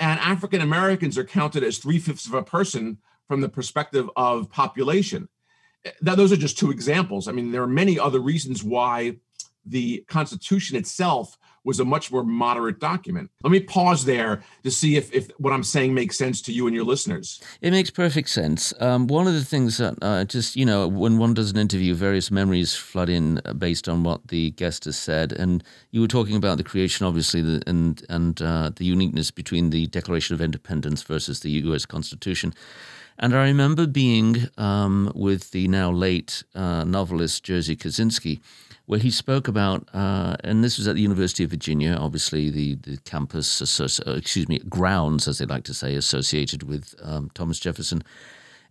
[0.00, 4.50] and African Americans are counted as three fifths of a person from the perspective of
[4.50, 5.28] population.
[6.02, 7.28] Now, those are just two examples.
[7.28, 9.16] I mean, there are many other reasons why
[9.66, 13.30] the Constitution itself was a much more moderate document.
[13.42, 16.66] Let me pause there to see if, if what I'm saying makes sense to you
[16.66, 17.42] and your listeners.
[17.62, 18.74] It makes perfect sense.
[18.80, 21.94] Um, one of the things that uh, just, you know, when one does an interview,
[21.94, 25.32] various memories flood in based on what the guest has said.
[25.32, 29.70] And you were talking about the creation, obviously, the, and, and uh, the uniqueness between
[29.70, 31.86] the Declaration of Independence versus the U.S.
[31.86, 32.52] Constitution.
[33.18, 38.40] And I remember being um, with the now late uh, novelist Jerzy Kosinski
[38.86, 42.74] where he spoke about, uh, and this was at the University of Virginia, obviously the,
[42.76, 47.58] the campus, uh, excuse me, grounds, as they like to say, associated with um, Thomas
[47.58, 48.02] Jefferson.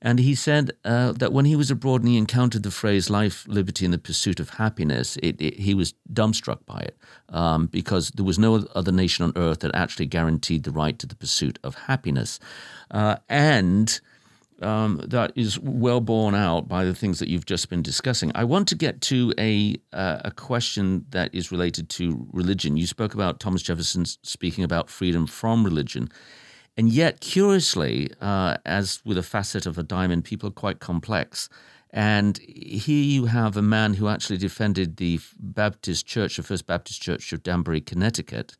[0.04, 3.48] And he said uh, that when he was abroad and he encountered the phrase life,
[3.48, 6.98] liberty, and the pursuit of happiness, it, it, he was dumbstruck by it
[7.30, 11.08] um, because there was no other nation on earth that actually guaranteed the right to
[11.08, 12.38] the pursuit of happiness.
[12.92, 14.02] Uh, and
[14.64, 18.32] um, that is well borne out by the things that you've just been discussing.
[18.36, 22.78] I want to get to a uh, a question that is related to religion.
[22.78, 26.10] You spoke about Thomas Jefferson speaking about freedom from religion,
[26.76, 31.50] and yet, curiously, uh, as with a facet of a diamond, people are quite complex.
[31.92, 37.00] And here you have a man who actually defended the Baptist Church, the First Baptist
[37.00, 38.58] Church of Danbury, Connecticut.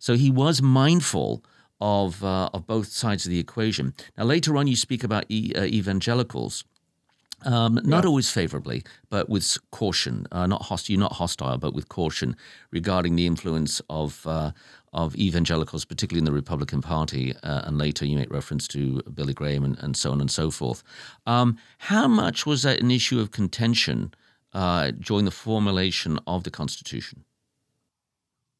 [0.00, 1.44] So he was mindful
[1.82, 3.92] of uh, of both sides of the equation.
[4.16, 6.64] Now, later on, you speak about e- uh, evangelicals.
[7.44, 8.08] Um, not yeah.
[8.08, 10.28] always favorably, but with caution.
[10.30, 12.36] Uh, not hostile, not hostile, but with caution
[12.70, 14.52] regarding the influence of uh,
[14.92, 17.34] of evangelicals, particularly in the Republican Party.
[17.42, 20.52] Uh, and later, you make reference to Billy Graham and, and so on and so
[20.52, 20.84] forth.
[21.26, 24.14] Um, how much was that an issue of contention
[24.52, 27.24] uh, during the formulation of the Constitution?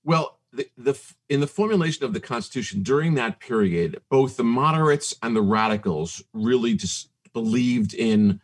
[0.02, 5.14] Well, the, the in the formulation of the Constitution during that period, both the moderates
[5.22, 8.40] and the radicals really just believed in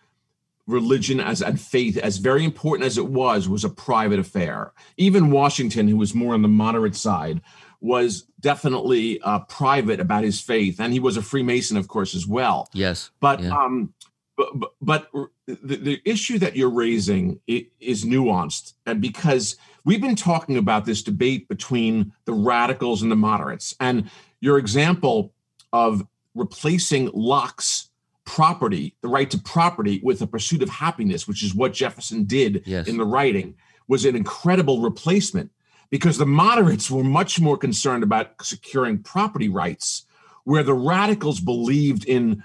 [0.66, 4.72] religion as and faith as very important as it was was a private affair.
[4.98, 7.40] Even washington who was more on the moderate side
[7.80, 12.26] was definitely uh, private about his faith and he was a freemason of course as
[12.26, 12.68] well.
[12.74, 13.10] Yes.
[13.18, 13.56] But yeah.
[13.56, 13.94] um
[14.38, 15.10] but, but, but
[15.46, 18.74] the, the issue that you're raising is nuanced.
[18.86, 23.74] And because we've been talking about this debate between the radicals and the moderates.
[23.80, 24.08] And
[24.40, 25.32] your example
[25.72, 27.90] of replacing Locke's
[28.24, 32.62] property, the right to property, with the pursuit of happiness, which is what Jefferson did
[32.64, 32.86] yes.
[32.86, 33.56] in the writing,
[33.88, 35.50] was an incredible replacement.
[35.90, 40.04] Because the moderates were much more concerned about securing property rights,
[40.44, 42.44] where the radicals believed in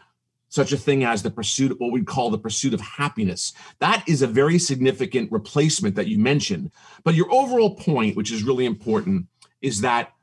[0.53, 3.53] such a thing as the pursuit what we call the pursuit of happiness.
[3.79, 6.69] That is a very significant replacement that you mentioned.
[7.03, 9.25] But your overall point, which is really important,
[9.63, 10.13] is that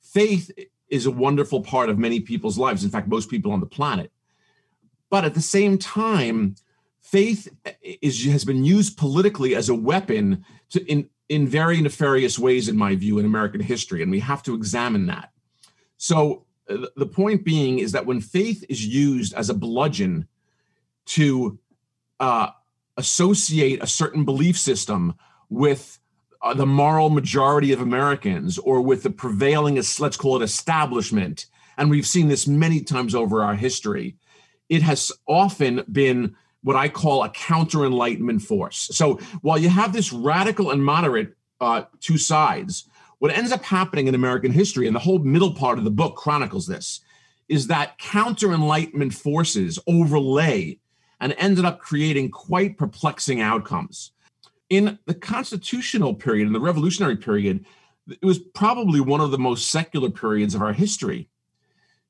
[0.00, 0.48] faith
[0.90, 2.84] is a wonderful part of many people's lives.
[2.84, 4.12] In fact, most people on the planet.
[5.10, 6.54] But at the same time,
[7.00, 7.48] faith
[7.82, 12.76] is has been used politically as a weapon to in in very nefarious ways, in
[12.76, 15.32] my view, in American history, and we have to examine that.
[15.96, 16.44] So
[16.96, 20.28] the point being is that when faith is used as a bludgeon
[21.06, 21.58] to
[22.18, 22.50] uh,
[22.96, 25.14] associate a certain belief system
[25.48, 25.98] with
[26.42, 31.90] uh, the moral majority of Americans or with the prevailing, let's call it establishment, and
[31.90, 34.16] we've seen this many times over our history
[34.70, 38.88] it has often been what I call a counter enlightenment force.
[38.92, 42.88] So while you have this radical and moderate uh, two sides,
[43.20, 46.16] what ends up happening in American history, and the whole middle part of the book
[46.16, 47.00] chronicles this,
[47.48, 50.78] is that counter enlightenment forces overlay
[51.20, 54.12] and ended up creating quite perplexing outcomes.
[54.70, 57.66] In the constitutional period, in the revolutionary period,
[58.08, 61.28] it was probably one of the most secular periods of our history.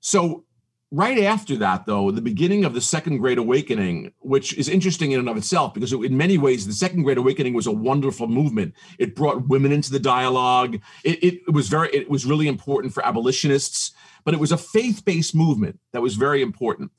[0.00, 0.44] So
[0.90, 5.20] right after that, though, the beginning of the Second Great Awakening, which is interesting in
[5.20, 8.74] and of itself, because in many ways, the Second Great Awakening was a wonderful movement.
[8.98, 10.80] It brought women into the dialogue.
[11.04, 13.92] It, it, was very, it was really important for abolitionists,
[14.24, 16.90] but it was a faith-based movement that was very important.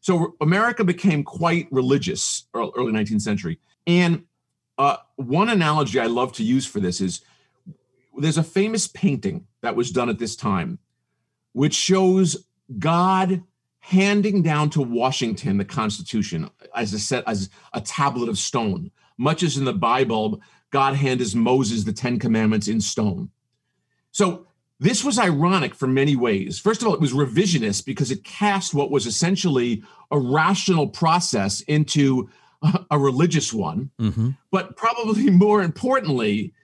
[0.00, 3.58] So America became quite religious early 19th century.
[3.86, 4.24] And
[4.78, 7.20] uh, one analogy I love to use for this is
[8.16, 10.78] there's a famous painting that was done at this time,
[11.52, 12.46] which shows
[12.78, 13.42] God
[13.80, 19.42] handing down to Washington the Constitution as a set as a tablet of stone, much
[19.42, 23.30] as in the Bible, God handed Moses the Ten Commandments in stone.
[24.12, 24.46] So
[24.78, 26.58] this was ironic for many ways.
[26.58, 31.60] First of all, it was revisionist because it cast what was essentially a rational process
[31.62, 32.28] into
[32.90, 33.90] a, religious one.
[34.00, 34.30] Mm-hmm.
[34.50, 36.54] But probably more importantly,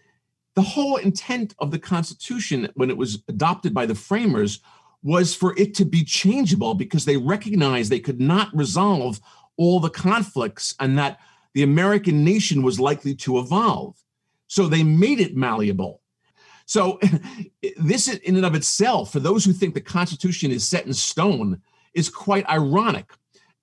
[0.55, 4.61] the whole intent of the Constitution, when it was adopted by the framers,
[5.07, 9.21] was for it to be changeable because they recognized they could not resolve
[9.57, 11.21] all the conflicts and that
[11.55, 13.95] the American nation was likely to evolve.
[14.49, 16.01] So they made it malleable.
[16.67, 16.99] So
[17.77, 21.63] this in and of itself, for those who think the Constitution is set in stone,
[21.95, 23.09] is quite ironic.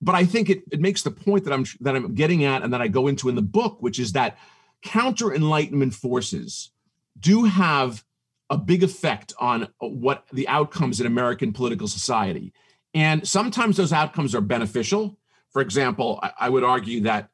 [0.00, 2.72] But I think it, it makes the point that I'm that I'm getting at and
[2.72, 4.38] that I go into in the book, which is that
[4.80, 6.70] counter enlightenment forces
[7.20, 8.02] do have
[8.50, 12.52] a big effect on what the outcomes in American political society.
[12.92, 15.18] And sometimes those outcomes are beneficial.
[15.50, 17.30] For example, I, I would argue that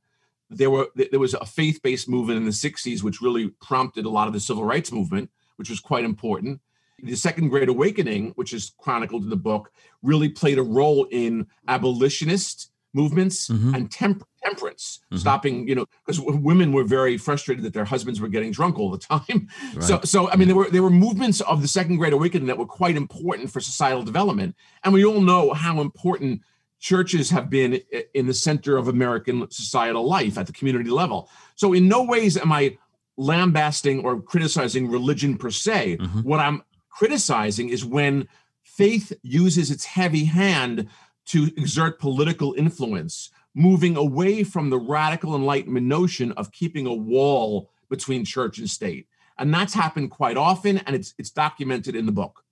[0.48, 4.26] there were there was a faith-based movement in the 60s which really prompted a lot
[4.26, 6.60] of the civil rights movement, which was quite important.
[7.02, 11.46] The Second Great Awakening, which is chronicled in the book, really played a role in
[11.66, 13.74] abolitionist movements mm-hmm.
[13.74, 15.18] and temp- temperance, mm-hmm.
[15.18, 18.90] stopping, you know, because women were very frustrated that their husbands were getting drunk all
[18.90, 19.48] the time.
[19.74, 19.84] Right.
[19.84, 22.58] So, so I mean, there were there were movements of the Second Great Awakening that
[22.58, 26.42] were quite important for societal development, and we all know how important
[26.80, 27.80] churches have been
[28.14, 31.28] in the center of American societal life at the community level.
[31.56, 32.78] So, in no ways am I
[33.20, 35.98] lambasting or criticizing religion per se.
[35.98, 36.20] Mm-hmm.
[36.20, 38.26] What I'm criticizing is when
[38.62, 40.88] faith uses its heavy hand
[41.26, 47.70] to exert political influence, moving away from the radical Enlightenment notion of keeping a wall
[47.88, 49.06] between church and state.
[49.38, 52.44] And that's happened quite often, and it's, it's documented in the book.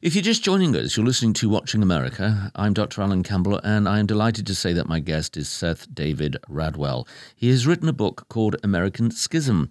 [0.00, 2.52] If you're just joining us, you're listening to Watching America.
[2.54, 3.02] I'm Dr.
[3.02, 7.08] Alan Campbell, and I am delighted to say that my guest is Seth David Radwell.
[7.34, 9.68] He has written a book called American Schism,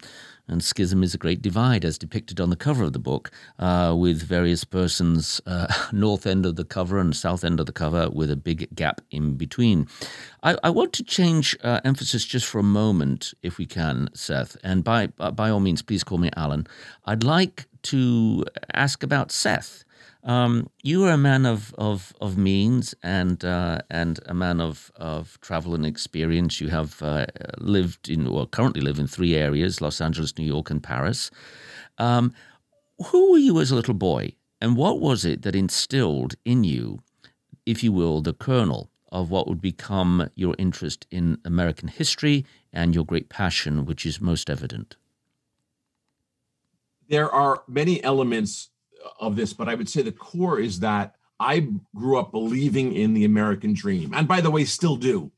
[0.48, 3.94] and schism is a great divide, as depicted on the cover of the book, uh,
[3.96, 8.08] with various persons, uh, north end of the cover and south end of the cover,
[8.10, 9.86] with a big gap in between.
[10.42, 14.56] I, I want to change uh, emphasis just for a moment, if we can, Seth.
[14.62, 16.66] And by by all means, please call me Alan.
[17.04, 18.44] I'd like to
[18.74, 19.84] ask about Seth.
[20.24, 24.90] Um, you are a man of, of, of means and uh, and a man of,
[24.96, 26.60] of travel and experience.
[26.60, 27.26] You have uh,
[27.58, 31.30] lived in or currently live in three areas: Los Angeles, New York, and Paris.
[31.98, 32.34] Um,
[33.06, 37.00] who were you as a little boy, and what was it that instilled in you,
[37.64, 42.94] if you will, the kernel of what would become your interest in American history and
[42.94, 44.96] your great passion, which is most evident?
[47.08, 48.70] There are many elements
[49.20, 53.14] of this, but I would say the core is that I grew up believing in
[53.14, 55.30] the American dream, and by the way, still do.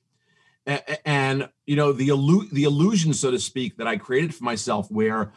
[1.05, 4.91] And you know the illu- the illusion, so to speak, that I created for myself,
[4.91, 5.33] where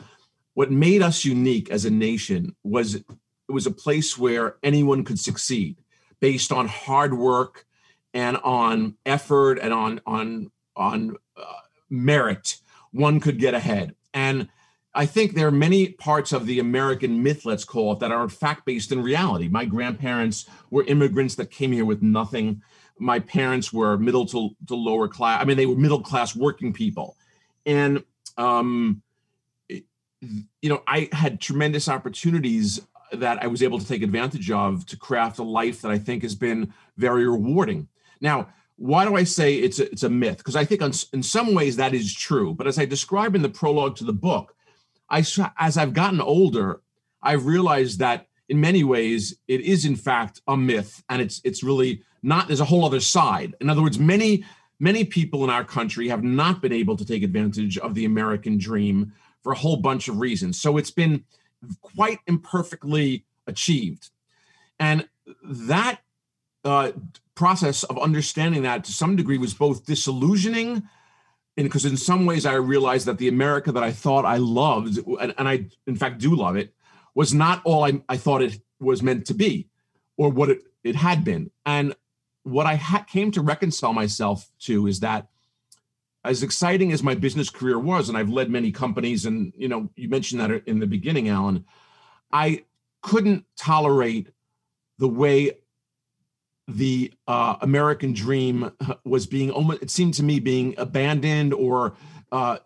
[0.54, 3.06] what made us unique as a nation was it
[3.48, 5.78] was a place where anyone could succeed
[6.20, 7.66] based on hard work
[8.14, 11.44] and on effort and on on on uh,
[11.90, 12.58] merit.
[12.92, 14.50] One could get ahead, and
[14.96, 18.30] I think there are many parts of the American myth, let's call it, that are
[18.30, 19.48] fact based in reality.
[19.48, 22.62] My grandparents were immigrants that came here with nothing.
[23.00, 25.42] My parents were middle to, to lower class.
[25.42, 27.18] I mean, they were middle class working people.
[27.66, 28.04] And,
[28.38, 29.02] um,
[29.70, 32.80] you know, I had tremendous opportunities
[33.12, 36.22] that I was able to take advantage of to craft a life that I think
[36.22, 37.88] has been very rewarding.
[38.22, 40.38] Now, why do I say it's a, it's a myth?
[40.38, 42.54] Because I think in some ways that is true.
[42.54, 44.56] But as I describe in the prologue to the book,
[45.10, 45.24] I
[45.58, 46.82] as I've gotten older,
[47.22, 51.64] I've realized that in many ways it is in fact a myth, and it's it's
[51.64, 52.48] really not.
[52.48, 53.56] There's a whole other side.
[53.62, 54.44] In other words, many
[54.80, 58.58] many people in our country have not been able to take advantage of the American
[58.58, 60.60] dream for a whole bunch of reasons.
[60.60, 61.24] So it's been
[61.82, 64.10] quite imperfectly achieved,
[64.80, 65.08] and
[65.44, 66.02] that
[66.66, 66.92] uh,
[67.36, 70.84] process of understanding that to some degree was both disillusioning
[71.56, 75.34] because in some ways I realized that the America that I thought I loved, and,
[75.38, 76.74] and I in fact do love it,
[77.16, 79.70] was not all I, I thought it was meant to be,
[80.18, 81.52] or what it, it had been.
[81.66, 81.96] And
[82.44, 85.28] what I ha- came to reconcile myself to is that
[86.26, 89.90] as exciting as my business career was, and I've led many companies, and you know,
[89.96, 91.66] you mentioned that in the beginning, Alan,
[92.32, 92.64] I
[93.02, 94.30] couldn't tolerate
[94.98, 95.58] the way
[96.68, 98.72] the uh, American dream
[99.04, 101.96] was being almost, it seemed to me, being abandoned or
[102.32, 102.58] uh,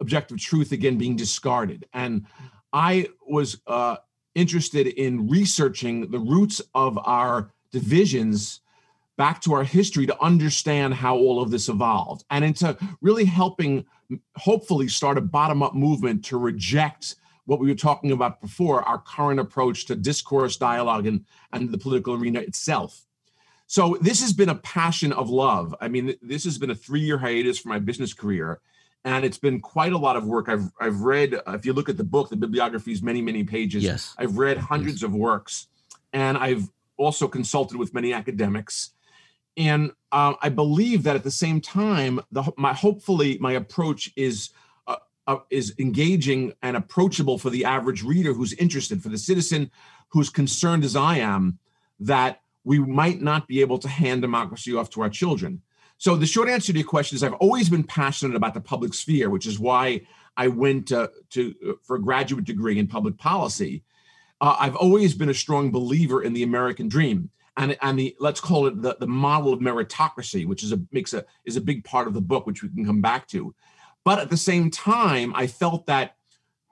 [0.00, 1.86] objective truth again being discarded.
[1.92, 2.26] And
[2.72, 3.96] I was uh,
[4.34, 8.60] interested in researching the roots of our divisions
[9.16, 13.84] back to our history to understand how all of this evolved and into really helping
[14.36, 18.98] hopefully start a bottom up movement to reject what we were talking about before our
[18.98, 23.04] current approach to discourse dialogue and, and the political arena itself
[23.70, 25.76] so this has been a passion of love.
[25.80, 28.58] I mean, this has been a three-year hiatus for my business career,
[29.04, 30.48] and it's been quite a lot of work.
[30.48, 31.34] I've I've read.
[31.34, 33.84] Uh, if you look at the book, the bibliography is many many pages.
[33.84, 35.04] Yes, I've read hundreds yes.
[35.04, 35.68] of works,
[36.12, 38.90] and I've also consulted with many academics.
[39.56, 44.50] And uh, I believe that at the same time, the my hopefully my approach is
[44.88, 44.96] uh,
[45.28, 49.70] uh, is engaging and approachable for the average reader who's interested, for the citizen
[50.08, 51.60] who's concerned as I am
[52.00, 55.62] that we might not be able to hand democracy off to our children.
[55.98, 58.94] So the short answer to your question is I've always been passionate about the public
[58.94, 60.02] sphere, which is why
[60.36, 63.82] I went to, to uh, for a graduate degree in public policy.
[64.40, 68.40] Uh, I've always been a strong believer in the American dream and, and the let's
[68.40, 71.84] call it the, the model of meritocracy, which is a makes a is a big
[71.84, 73.54] part of the book, which we can come back to.
[74.04, 76.16] But at the same time, I felt that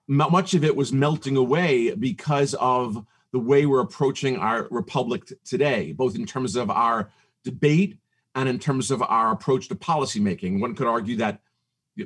[0.06, 5.92] much of it was melting away because of the way we're approaching our republic today,
[5.92, 7.10] both in terms of our
[7.44, 7.98] debate
[8.34, 10.60] and in terms of our approach to policymaking.
[10.60, 11.40] One could argue that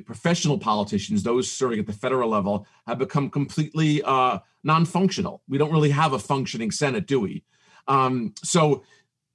[0.05, 5.43] professional politicians, those serving at the federal level, have become completely uh, non-functional.
[5.47, 7.43] We don't really have a functioning Senate, do we?
[7.87, 8.83] Um, so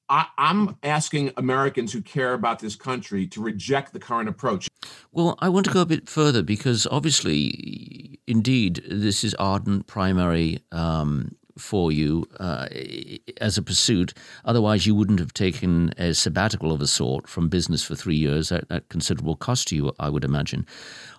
[0.09, 4.69] I, am asking Americans who care about this country to reject the current approach.
[5.13, 10.61] Well, I want to go a bit further because obviously, indeed, this is ardent primary
[10.73, 12.69] um, for you uh,
[13.41, 14.15] as a pursuit.
[14.45, 18.51] Otherwise, you wouldn't have taken a sabbatical of a sort from business for three years
[18.51, 20.67] at, at considerable cost to you, I would imagine.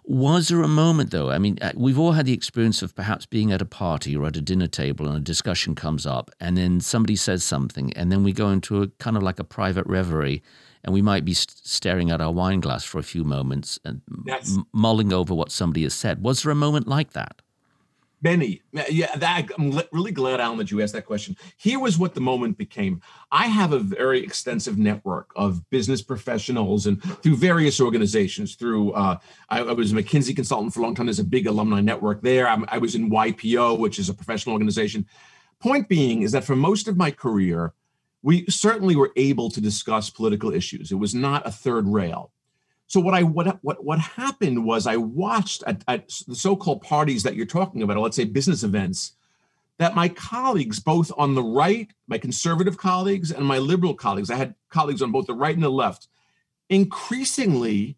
[0.05, 1.29] Was there a moment, though?
[1.29, 4.25] I mean, uh, we've all had the experience of perhaps being at a party or
[4.25, 8.11] at a dinner table and a discussion comes up, and then somebody says something, and
[8.11, 10.41] then we go into a kind of like a private reverie,
[10.83, 14.01] and we might be st- staring at our wine glass for a few moments and
[14.25, 14.57] yes.
[14.73, 16.23] mulling over what somebody has said.
[16.23, 17.41] Was there a moment like that?
[18.21, 21.37] Benny, yeah, that, I'm really glad, Alan, that you asked that question.
[21.57, 23.01] Here was what the moment became.
[23.31, 28.55] I have a very extensive network of business professionals and through various organizations.
[28.55, 29.17] Through uh,
[29.49, 31.05] I, I, was a McKinsey consultant for a long time.
[31.05, 32.49] There's a big alumni network there.
[32.49, 35.05] I'm, I was in YPO, which is a professional organization.
[35.61, 37.73] Point being is that for most of my career,
[38.21, 40.91] we certainly were able to discuss political issues.
[40.91, 42.31] It was not a third rail.
[42.89, 47.21] So what I what what what happened was I watched at, at the so-called parties
[47.21, 49.13] that you're talking about, or let's say business events,
[49.77, 54.37] that my colleagues, both on the right, my conservative colleagues, and my liberal colleagues, I
[54.37, 56.07] had colleagues on both the right and the left,
[56.67, 57.95] increasingly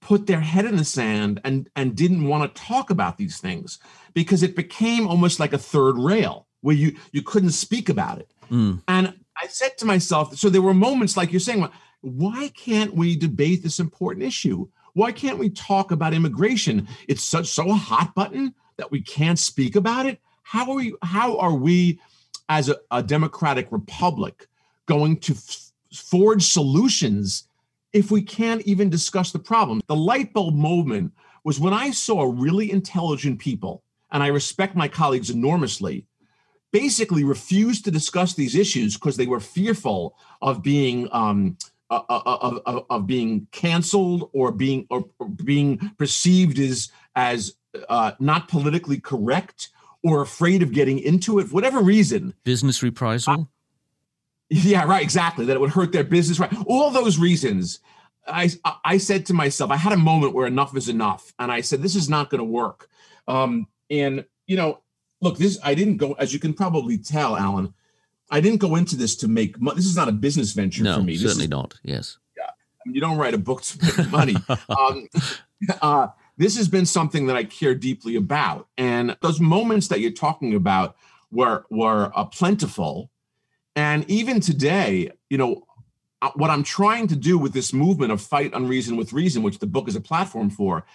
[0.00, 3.78] put their head in the sand and and didn't want to talk about these things
[4.14, 8.32] because it became almost like a third rail where you you couldn't speak about it.
[8.50, 8.80] Mm.
[8.88, 11.68] And I said to myself, so there were moments like you're saying,
[12.00, 14.68] why can't we debate this important issue?
[14.94, 16.88] Why can't we talk about immigration?
[17.08, 20.20] It's such so a hot button that we can't speak about it.
[20.42, 20.94] How are we?
[21.02, 22.00] How are we,
[22.48, 24.48] as a, a democratic republic,
[24.86, 27.44] going to f- forge solutions
[27.92, 29.80] if we can't even discuss the problem?
[29.86, 31.12] The light bulb moment
[31.44, 36.06] was when I saw really intelligent people, and I respect my colleagues enormously,
[36.72, 41.56] basically refused to discuss these issues because they were fearful of being um,
[41.90, 45.04] uh, uh, uh, of, of, of, being canceled or being or,
[45.44, 47.54] being perceived as as
[47.88, 49.70] uh, not politically correct
[50.02, 52.34] or afraid of getting into it for whatever reason.
[52.44, 53.48] Business reprisal?
[54.48, 56.52] Yeah right exactly that it would hurt their business right.
[56.66, 57.80] All those reasons
[58.26, 58.50] i
[58.84, 61.82] i said to myself i had a moment where enough is enough and i said
[61.82, 62.88] this is not going to work.
[63.26, 64.80] Um, and you know
[65.20, 67.74] look this i didn't go as you can probably tell alan
[68.30, 69.76] I didn't go into this to make money.
[69.76, 71.14] This is not a business venture no, for me.
[71.14, 71.74] This certainly is, not.
[71.82, 72.18] Yes.
[72.36, 72.44] Yeah.
[72.44, 74.36] I mean, you don't write a book to make money.
[74.68, 75.08] um,
[75.82, 80.12] uh, this has been something that I care deeply about, and those moments that you're
[80.12, 80.96] talking about
[81.30, 83.10] were were uh, plentiful,
[83.76, 85.66] and even today, you know,
[86.22, 89.58] uh, what I'm trying to do with this movement of fight unreason with reason, which
[89.58, 90.86] the book is a platform for,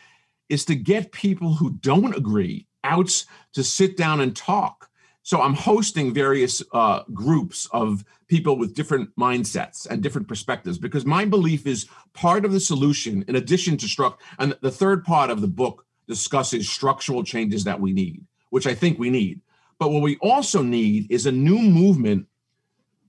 [0.50, 4.90] is to get people who don't agree out to sit down and talk
[5.26, 11.04] so I'm hosting various uh, groups of people with different mindsets and different perspectives because
[11.04, 15.32] my belief is part of the solution, in addition to struct, and the third part
[15.32, 19.42] of the book discusses structural changes that we need, which I think we need.
[19.80, 22.28] But what we also need is a new movement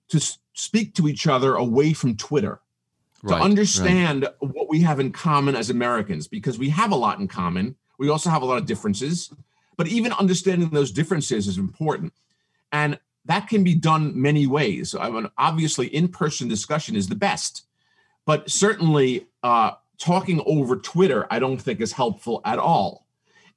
[0.09, 0.19] to
[0.55, 2.63] speak to each other away from Twitter,
[3.25, 4.55] right, to understand right.
[4.55, 7.77] what we have in common as Americans, because we have a lot in common.
[7.99, 9.31] We also have a lot of differences.
[9.77, 12.13] But even understanding those differences is important.
[12.73, 14.95] And that can be done many ways.
[14.95, 17.67] I mean, obviously, in person discussion is the best,
[18.25, 23.07] but certainly uh, talking over Twitter, I don't think is helpful at all.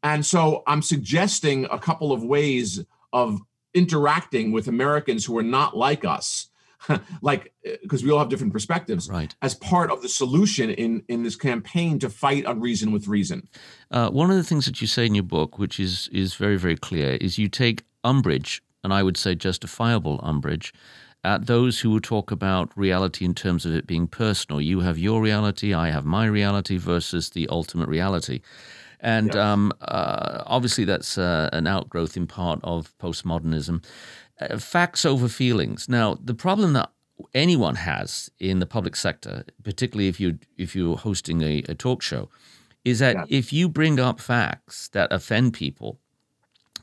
[0.03, 3.41] And so I'm suggesting a couple of ways of
[3.73, 6.48] interacting with Americans who are not like us
[7.21, 9.09] like because we all have different perspectives.
[9.09, 9.35] Right.
[9.41, 13.47] As part of the solution in in this campaign to fight unreason with reason.
[13.91, 16.57] Uh, one of the things that you say in your book which is is very
[16.57, 20.73] very clear is you take umbrage and i would say justifiable umbrage
[21.23, 24.61] at those who talk about reality in terms of it being personal.
[24.61, 28.41] You have your reality i have my reality versus the ultimate reality.
[29.01, 33.83] And um, uh, obviously, that's uh, an outgrowth in part of postmodernism.
[34.39, 35.89] Uh, facts over feelings.
[35.89, 36.91] Now, the problem that
[37.33, 42.01] anyone has in the public sector, particularly if you if you're hosting a, a talk
[42.01, 42.29] show,
[42.85, 43.25] is that yeah.
[43.27, 45.99] if you bring up facts that offend people,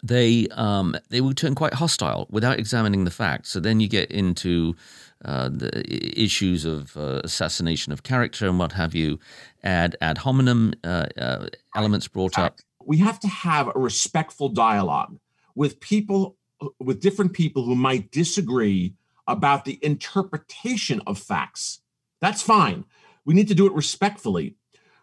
[0.03, 3.51] they um, they will turn quite hostile without examining the facts.
[3.51, 4.77] So then you get into
[5.25, 5.83] uh, the
[6.21, 9.19] issues of uh, assassination of character and what have you,
[9.65, 12.61] ad ad hominem uh, uh elements brought up.
[12.85, 15.19] We have to have a respectful dialogue
[15.55, 16.37] with people
[16.79, 18.95] with different people who might disagree
[19.27, 21.81] about the interpretation of facts.
[22.21, 22.85] That's fine.
[23.25, 24.57] We need to do it respectfully.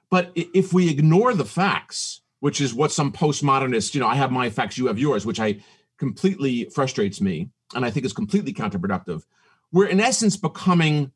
[0.10, 4.32] But if we ignore the facts, which is what some postmodernists, you know, I have
[4.32, 5.60] my facts, you have yours, which I
[5.98, 9.24] completely frustrates me and I think is completely counterproductive.
[9.72, 11.12] we're in essence becoming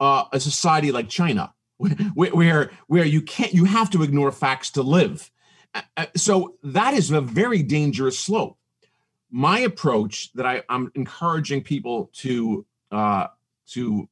[0.00, 4.70] uh, a society like China, where, where where you can't you have to ignore facts
[4.72, 5.30] to live.
[6.16, 8.58] So that is a very dangerous slope.
[9.30, 13.26] My approach that I, am encouraging people to uh,
[13.70, 14.08] to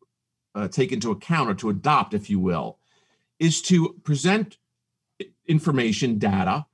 [0.55, 2.79] uh, take into account or to adopt, if you will,
[3.39, 4.59] is to present
[5.47, 6.67] information, data,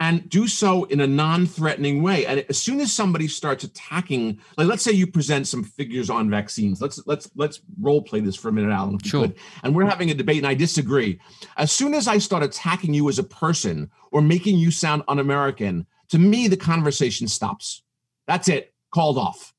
[0.00, 2.26] and do so in a non-threatening way.
[2.26, 6.28] And as soon as somebody starts attacking, like let's say you present some figures on
[6.28, 6.82] vaccines.
[6.82, 8.96] Let's let's let's role play this for a minute, Alan.
[8.96, 9.28] If sure.
[9.28, 9.36] Could.
[9.62, 11.20] And we're having a debate, and I disagree.
[11.56, 15.86] As soon as I start attacking you as a person or making you sound un-American,
[16.08, 17.83] to me the conversation stops.
[18.26, 18.74] That's it.
[18.90, 19.54] Called off.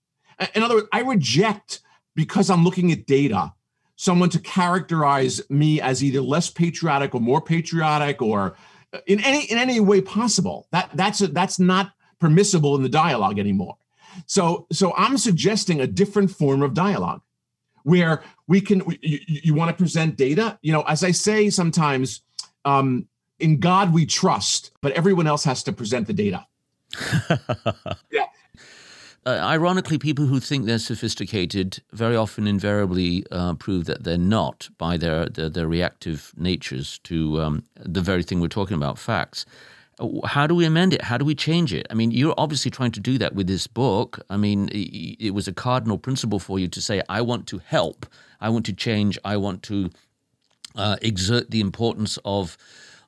[0.54, 1.82] In other words, I reject
[2.16, 3.54] because I'm looking at data
[3.96, 8.56] someone to characterize me as either less patriotic or more patriotic or
[8.94, 10.68] uh, in any in any way possible.
[10.72, 13.78] That that's a, that's not permissible in the dialogue anymore.
[14.26, 17.22] So so i'm suggesting a different form of dialogue
[17.84, 20.58] where we can you, you want to present data?
[20.62, 22.22] You know as i say sometimes
[22.64, 23.08] um,
[23.40, 26.46] in god we trust but everyone else has to present the data.
[28.12, 28.26] Yeah
[29.26, 34.70] uh, ironically, people who think they're sophisticated very often invariably uh, prove that they're not
[34.78, 39.46] by their, their, their reactive natures to um, the very thing we're talking about, facts.
[40.26, 41.02] How do we amend it?
[41.02, 41.88] How do we change it?
[41.90, 44.20] I mean, you're obviously trying to do that with this book.
[44.30, 48.06] I mean, it was a cardinal principle for you to say, I want to help,
[48.42, 49.90] I want to change, I want to
[50.76, 52.58] uh, exert the importance of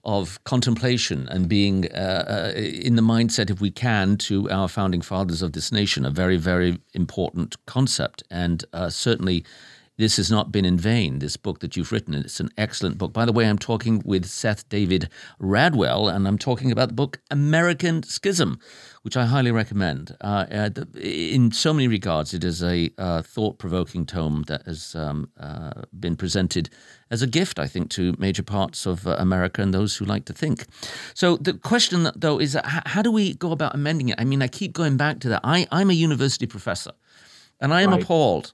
[0.03, 5.01] of contemplation and being uh, uh, in the mindset, if we can, to our founding
[5.01, 8.23] fathers of this nation, a very, very important concept.
[8.29, 9.43] And uh, certainly,
[9.97, 12.13] this has not been in vain, this book that you've written.
[12.13, 13.13] It's an excellent book.
[13.13, 15.09] By the way, I'm talking with Seth David
[15.41, 18.59] Radwell, and I'm talking about the book American Schism,
[19.07, 20.17] which I highly recommend.
[20.19, 24.95] Uh, uh, in so many regards, it is a uh, thought provoking tome that has
[24.95, 26.69] um, uh, been presented
[27.09, 30.25] as a gift, I think, to major parts of uh, America and those who like
[30.25, 30.65] to think.
[31.13, 34.15] So the question, though, is how do we go about amending it?
[34.19, 35.39] I mean, I keep going back to that.
[35.41, 36.91] I, I'm a university professor,
[37.61, 38.03] and I am right.
[38.03, 38.51] appalled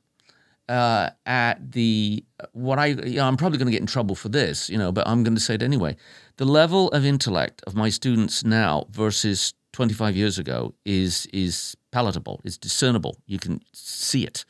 [0.70, 4.30] uh, at the what I you know, I'm probably going to get in trouble for
[4.30, 5.96] this, you know, but I'm going to say it anyway.
[6.38, 12.40] The level of intellect of my students now versus 25 years ago is is palatable,
[12.44, 13.18] is discernible.
[13.26, 14.46] You can see it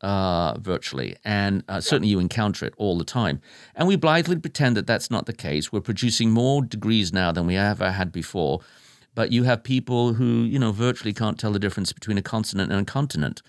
[0.00, 3.40] uh, virtually, and uh, certainly you encounter it all the time.
[3.74, 5.70] And we blithely pretend that that's not the case.
[5.72, 8.60] We're producing more degrees now than we ever had before.
[9.14, 12.70] But you have people who, you know, virtually can't tell the difference between a consonant
[12.72, 13.42] and a continent.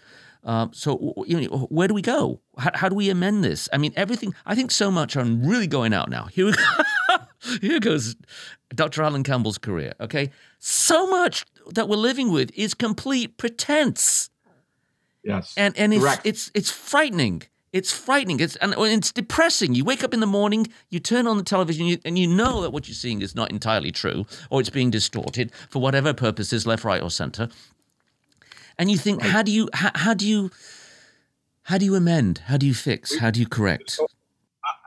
[0.43, 2.41] Uh, so, you know, where do we go?
[2.57, 3.69] How, how, do we amend this?
[3.71, 4.33] I mean, everything.
[4.43, 6.25] I think so much on really going out now.
[6.25, 6.51] Here,
[7.61, 8.15] here goes
[8.73, 9.03] Dr.
[9.03, 9.93] Alan Campbell's career.
[9.99, 14.29] Okay, so much that we're living with is complete pretense.
[15.23, 17.43] Yes, and and it's it's it's frightening.
[17.73, 18.39] It's frightening.
[18.41, 19.75] It's and it's depressing.
[19.75, 22.71] You wake up in the morning, you turn on the television, and you know that
[22.71, 26.83] what you're seeing is not entirely true, or it's being distorted for whatever purposes, left,
[26.83, 27.47] right, or center
[28.81, 29.29] and you think, right.
[29.29, 30.49] how do you how, how do you
[31.63, 32.39] how do you amend?
[32.45, 33.17] How do you fix?
[33.17, 33.99] How do you correct?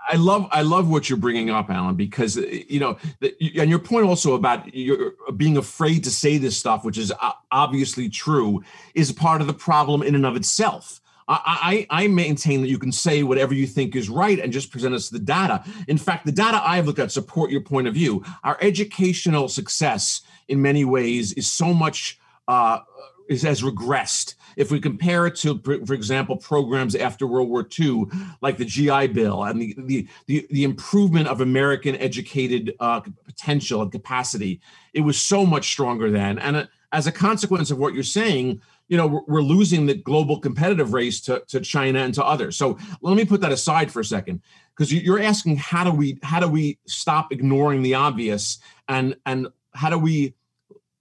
[0.09, 4.07] I love I love what you're bringing up, Alan, because you know, and your point
[4.07, 7.13] also about you're being afraid to say this stuff, which is
[7.51, 8.63] obviously true,
[8.95, 11.01] is part of the problem in and of itself.
[11.27, 14.71] I, I, I maintain that you can say whatever you think is right and just
[14.71, 15.65] present us the data.
[15.89, 18.23] In fact, the data I've looked at support your point of view.
[18.43, 22.81] Our educational success, in many ways, is so much uh,
[23.29, 24.35] is, has regressed.
[24.57, 28.05] If we compare it to, for example, programs after World War II,
[28.41, 33.83] like the GI Bill and the the the, the improvement of American educated uh, potential
[33.83, 34.61] and capacity,
[34.93, 36.39] it was so much stronger then.
[36.39, 39.95] And uh, as a consequence of what you're saying, you know, we're, we're losing the
[39.95, 42.57] global competitive race to, to China and to others.
[42.57, 44.43] So let me put that aside for a second,
[44.77, 49.49] because you're asking how do we how do we stop ignoring the obvious and and
[49.75, 50.35] how do we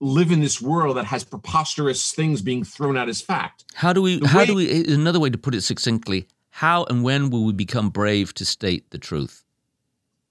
[0.04, 3.66] live in this world that has preposterous things being thrown out as fact.
[3.74, 4.20] How do we?
[4.20, 4.70] The how way, do we?
[4.70, 8.45] Eh, another way to put it succinctly: How and when will we become brave to
[8.45, 9.43] state the truth?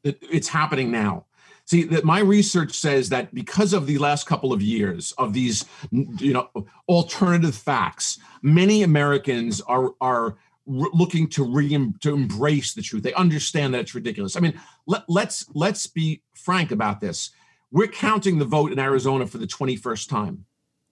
[0.04, 1.26] It, it's happening now.
[1.64, 5.64] See that my research says that because of the last couple of years of these,
[5.90, 6.48] you know,
[6.88, 13.02] alternative facts, many Americans are are looking to re to embrace the truth.
[13.02, 14.36] They understand that it's ridiculous.
[14.36, 17.30] I mean, let, let's let's be frank about this
[17.72, 20.44] we're counting the vote in Arizona for the 21st time.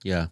[0.03, 0.26] Yeah.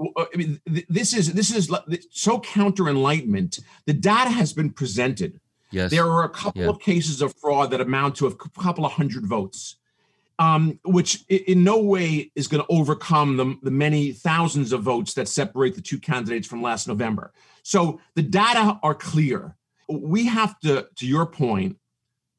[0.00, 1.70] Uh, I mean, this is this is
[2.10, 3.58] so counter enlightenment.
[3.86, 5.40] The data has been presented.
[5.70, 5.90] Yes.
[5.90, 6.68] There are a couple yeah.
[6.68, 9.76] of cases of fraud that amount to a couple of hundred votes.
[10.38, 15.14] um, which in no way is going to overcome the, the many thousands of votes
[15.14, 17.32] that separate the two candidates from last November.
[17.62, 19.56] So the data are clear.
[19.88, 21.76] We have to, to your point,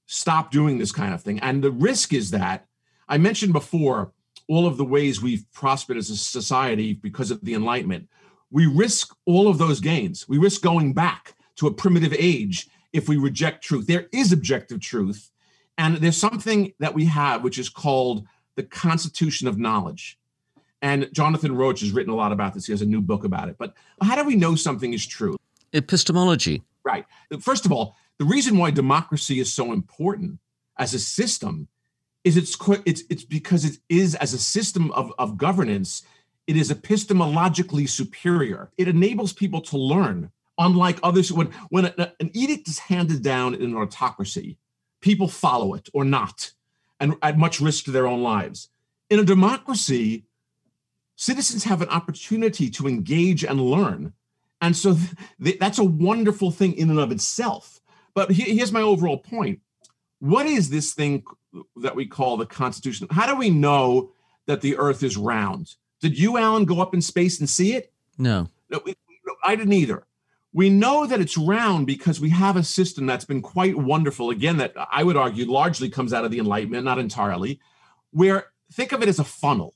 [0.07, 1.39] stop doing this kind of thing.
[1.39, 2.65] And the risk is that
[3.07, 4.11] I mentioned before
[4.47, 8.09] all of the ways we've prospered as a society because of the Enlightenment.
[8.51, 10.27] We risk all of those gains.
[10.27, 13.87] We risk going back to a primitive age if we reject truth.
[13.87, 15.31] There is objective truth
[15.77, 18.25] and there's something that we have which is called
[18.55, 20.17] the Constitution of Knowledge.
[20.81, 22.67] And Jonathan Rauch has written a lot about this.
[22.67, 23.57] He has a new book about it.
[23.57, 25.35] But how do we know something is true?
[25.73, 26.63] Epistemology.
[26.83, 27.05] Right.
[27.41, 30.39] First of all, the reason why democracy is so important
[30.77, 31.67] as a system
[32.25, 36.01] is it's it's it's because it is as a system of, of governance,
[36.47, 38.71] it is epistemologically superior.
[38.77, 41.31] It enables people to learn, unlike others.
[41.31, 44.57] When when an edict is handed down in an autocracy,
[45.01, 46.51] people follow it or not,
[46.99, 48.69] and at much risk to their own lives.
[49.11, 50.25] In a democracy,
[51.15, 54.13] citizens have an opportunity to engage and learn.
[54.61, 54.97] And so
[55.43, 57.81] th- that's a wonderful thing in and of itself.
[58.15, 59.59] But he- here's my overall point
[60.19, 61.23] What is this thing
[61.77, 63.07] that we call the Constitution?
[63.11, 64.11] How do we know
[64.45, 65.75] that the earth is round?
[66.01, 67.91] Did you, Alan, go up in space and see it?
[68.17, 68.49] No.
[68.69, 68.81] No,
[69.43, 70.05] I didn't either.
[70.53, 74.29] We know that it's round because we have a system that's been quite wonderful.
[74.29, 77.59] Again, that I would argue largely comes out of the Enlightenment, not entirely,
[78.11, 79.73] where think of it as a funnel.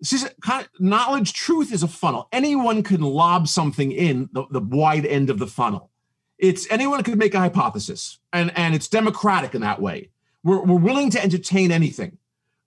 [0.00, 2.28] This is kind of, knowledge, truth is a funnel.
[2.32, 5.90] Anyone can lob something in the, the wide end of the funnel.
[6.36, 10.10] It's anyone can make a hypothesis, and, and it's democratic in that way.
[10.44, 12.18] We're, we're willing to entertain anything,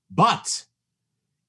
[0.09, 0.65] but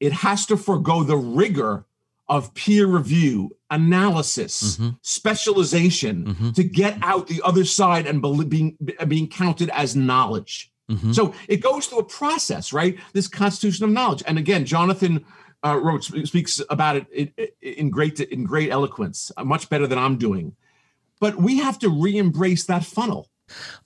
[0.00, 1.84] it has to forego the rigor
[2.28, 4.90] of peer review, analysis, mm-hmm.
[5.02, 6.50] specialization mm-hmm.
[6.52, 10.72] to get out the other side and be, being being counted as knowledge.
[10.90, 11.12] Mm-hmm.
[11.12, 12.98] So it goes through a process, right?
[13.12, 14.22] This constitution of knowledge.
[14.26, 15.24] And again, Jonathan
[15.64, 19.98] uh, wrote speaks about it in, in great in great eloquence, uh, much better than
[19.98, 20.56] I'm doing.
[21.20, 23.28] But we have to re-embrace that funnel.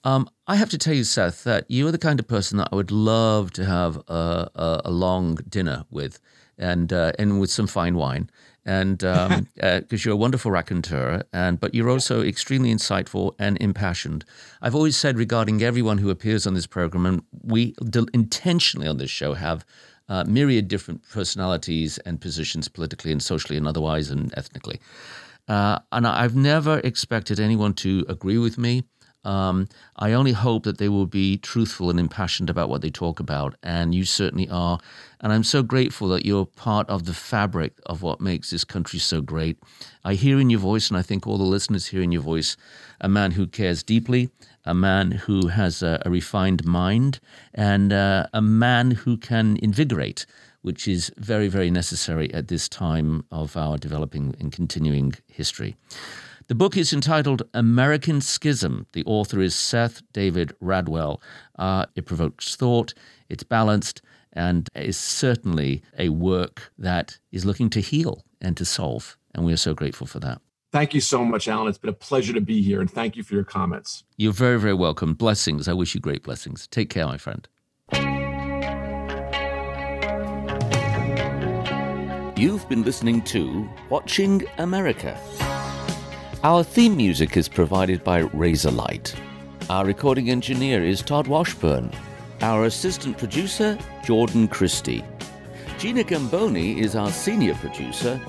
[0.05, 2.69] Um, I have to tell you, Seth, that you are the kind of person that
[2.73, 6.21] I would love to have a, a, a long dinner with
[6.59, 8.31] and uh, and with some fine wine.
[8.65, 13.57] And because um, uh, you're a wonderful raconteur, and but you're also extremely insightful and
[13.61, 14.25] impassioned.
[14.61, 17.75] I've always said regarding everyone who appears on this program, and we
[18.13, 19.65] intentionally on this show have
[20.09, 24.81] uh, myriad different personalities and positions politically and socially and otherwise and ethnically.
[25.49, 28.83] Uh, and I've never expected anyone to agree with me.
[29.27, 33.19] Um, I only hope that they will be truthful and impassioned about what they talk
[33.19, 34.79] about, and you certainly are.
[35.21, 39.01] And I'm so grateful that you're part of the fabric of what makes this country
[39.01, 39.59] so great.
[40.05, 42.57] I hear in your voice, and I think all the listeners hear in your voice,
[43.01, 44.31] a man who cares deeply,
[44.65, 47.19] a man who has a, a refined mind,
[47.53, 50.25] and uh, a man who can invigorate
[50.63, 55.77] which is very, very necessary at this time of our developing and continuing history.
[56.49, 58.87] The book is entitled American Schism.
[58.93, 61.21] The author is Seth David Radwell.
[61.59, 62.95] Uh, it provokes thought,
[63.29, 64.01] it's balanced,
[64.33, 69.19] and is certainly a work that is looking to heal and to solve.
[69.35, 70.41] And we are so grateful for that.
[70.71, 71.67] Thank you so much, Alan.
[71.67, 74.05] It's been a pleasure to be here, and thank you for your comments.
[74.17, 75.15] You're very, very welcome.
[75.15, 75.67] Blessings.
[75.67, 76.69] I wish you great blessings.
[76.69, 77.49] Take care, my friend.
[82.39, 85.19] You've been listening to Watching America.
[86.45, 89.19] Our theme music is provided by Razorlight.
[89.71, 91.91] Our recording engineer is Todd Washburn.
[92.43, 95.03] Our assistant producer, Jordan Christie.
[95.79, 98.21] Gina Gamboni is our senior producer.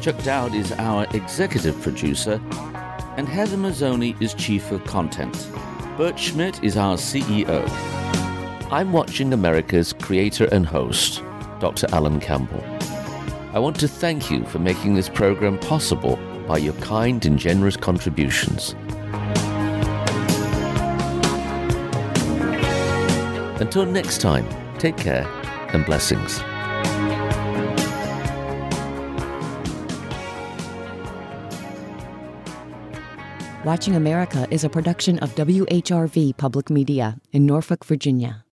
[0.00, 2.40] Chuck Dowd is our executive producer.
[3.16, 5.48] And Heather Mazzoni is chief of content.
[5.98, 7.68] Bert Schmidt is our CEO.
[8.72, 11.22] I'm watching America's creator and host,
[11.60, 11.86] Dr.
[11.92, 12.64] Alan Campbell.
[13.52, 17.76] I want to thank you for making this program possible by your kind and generous
[17.76, 18.74] contributions.
[23.60, 24.46] Until next time,
[24.78, 25.26] take care
[25.72, 26.42] and blessings.
[33.64, 38.44] Watching America is a production of WHRV Public Media in Norfolk, Virginia.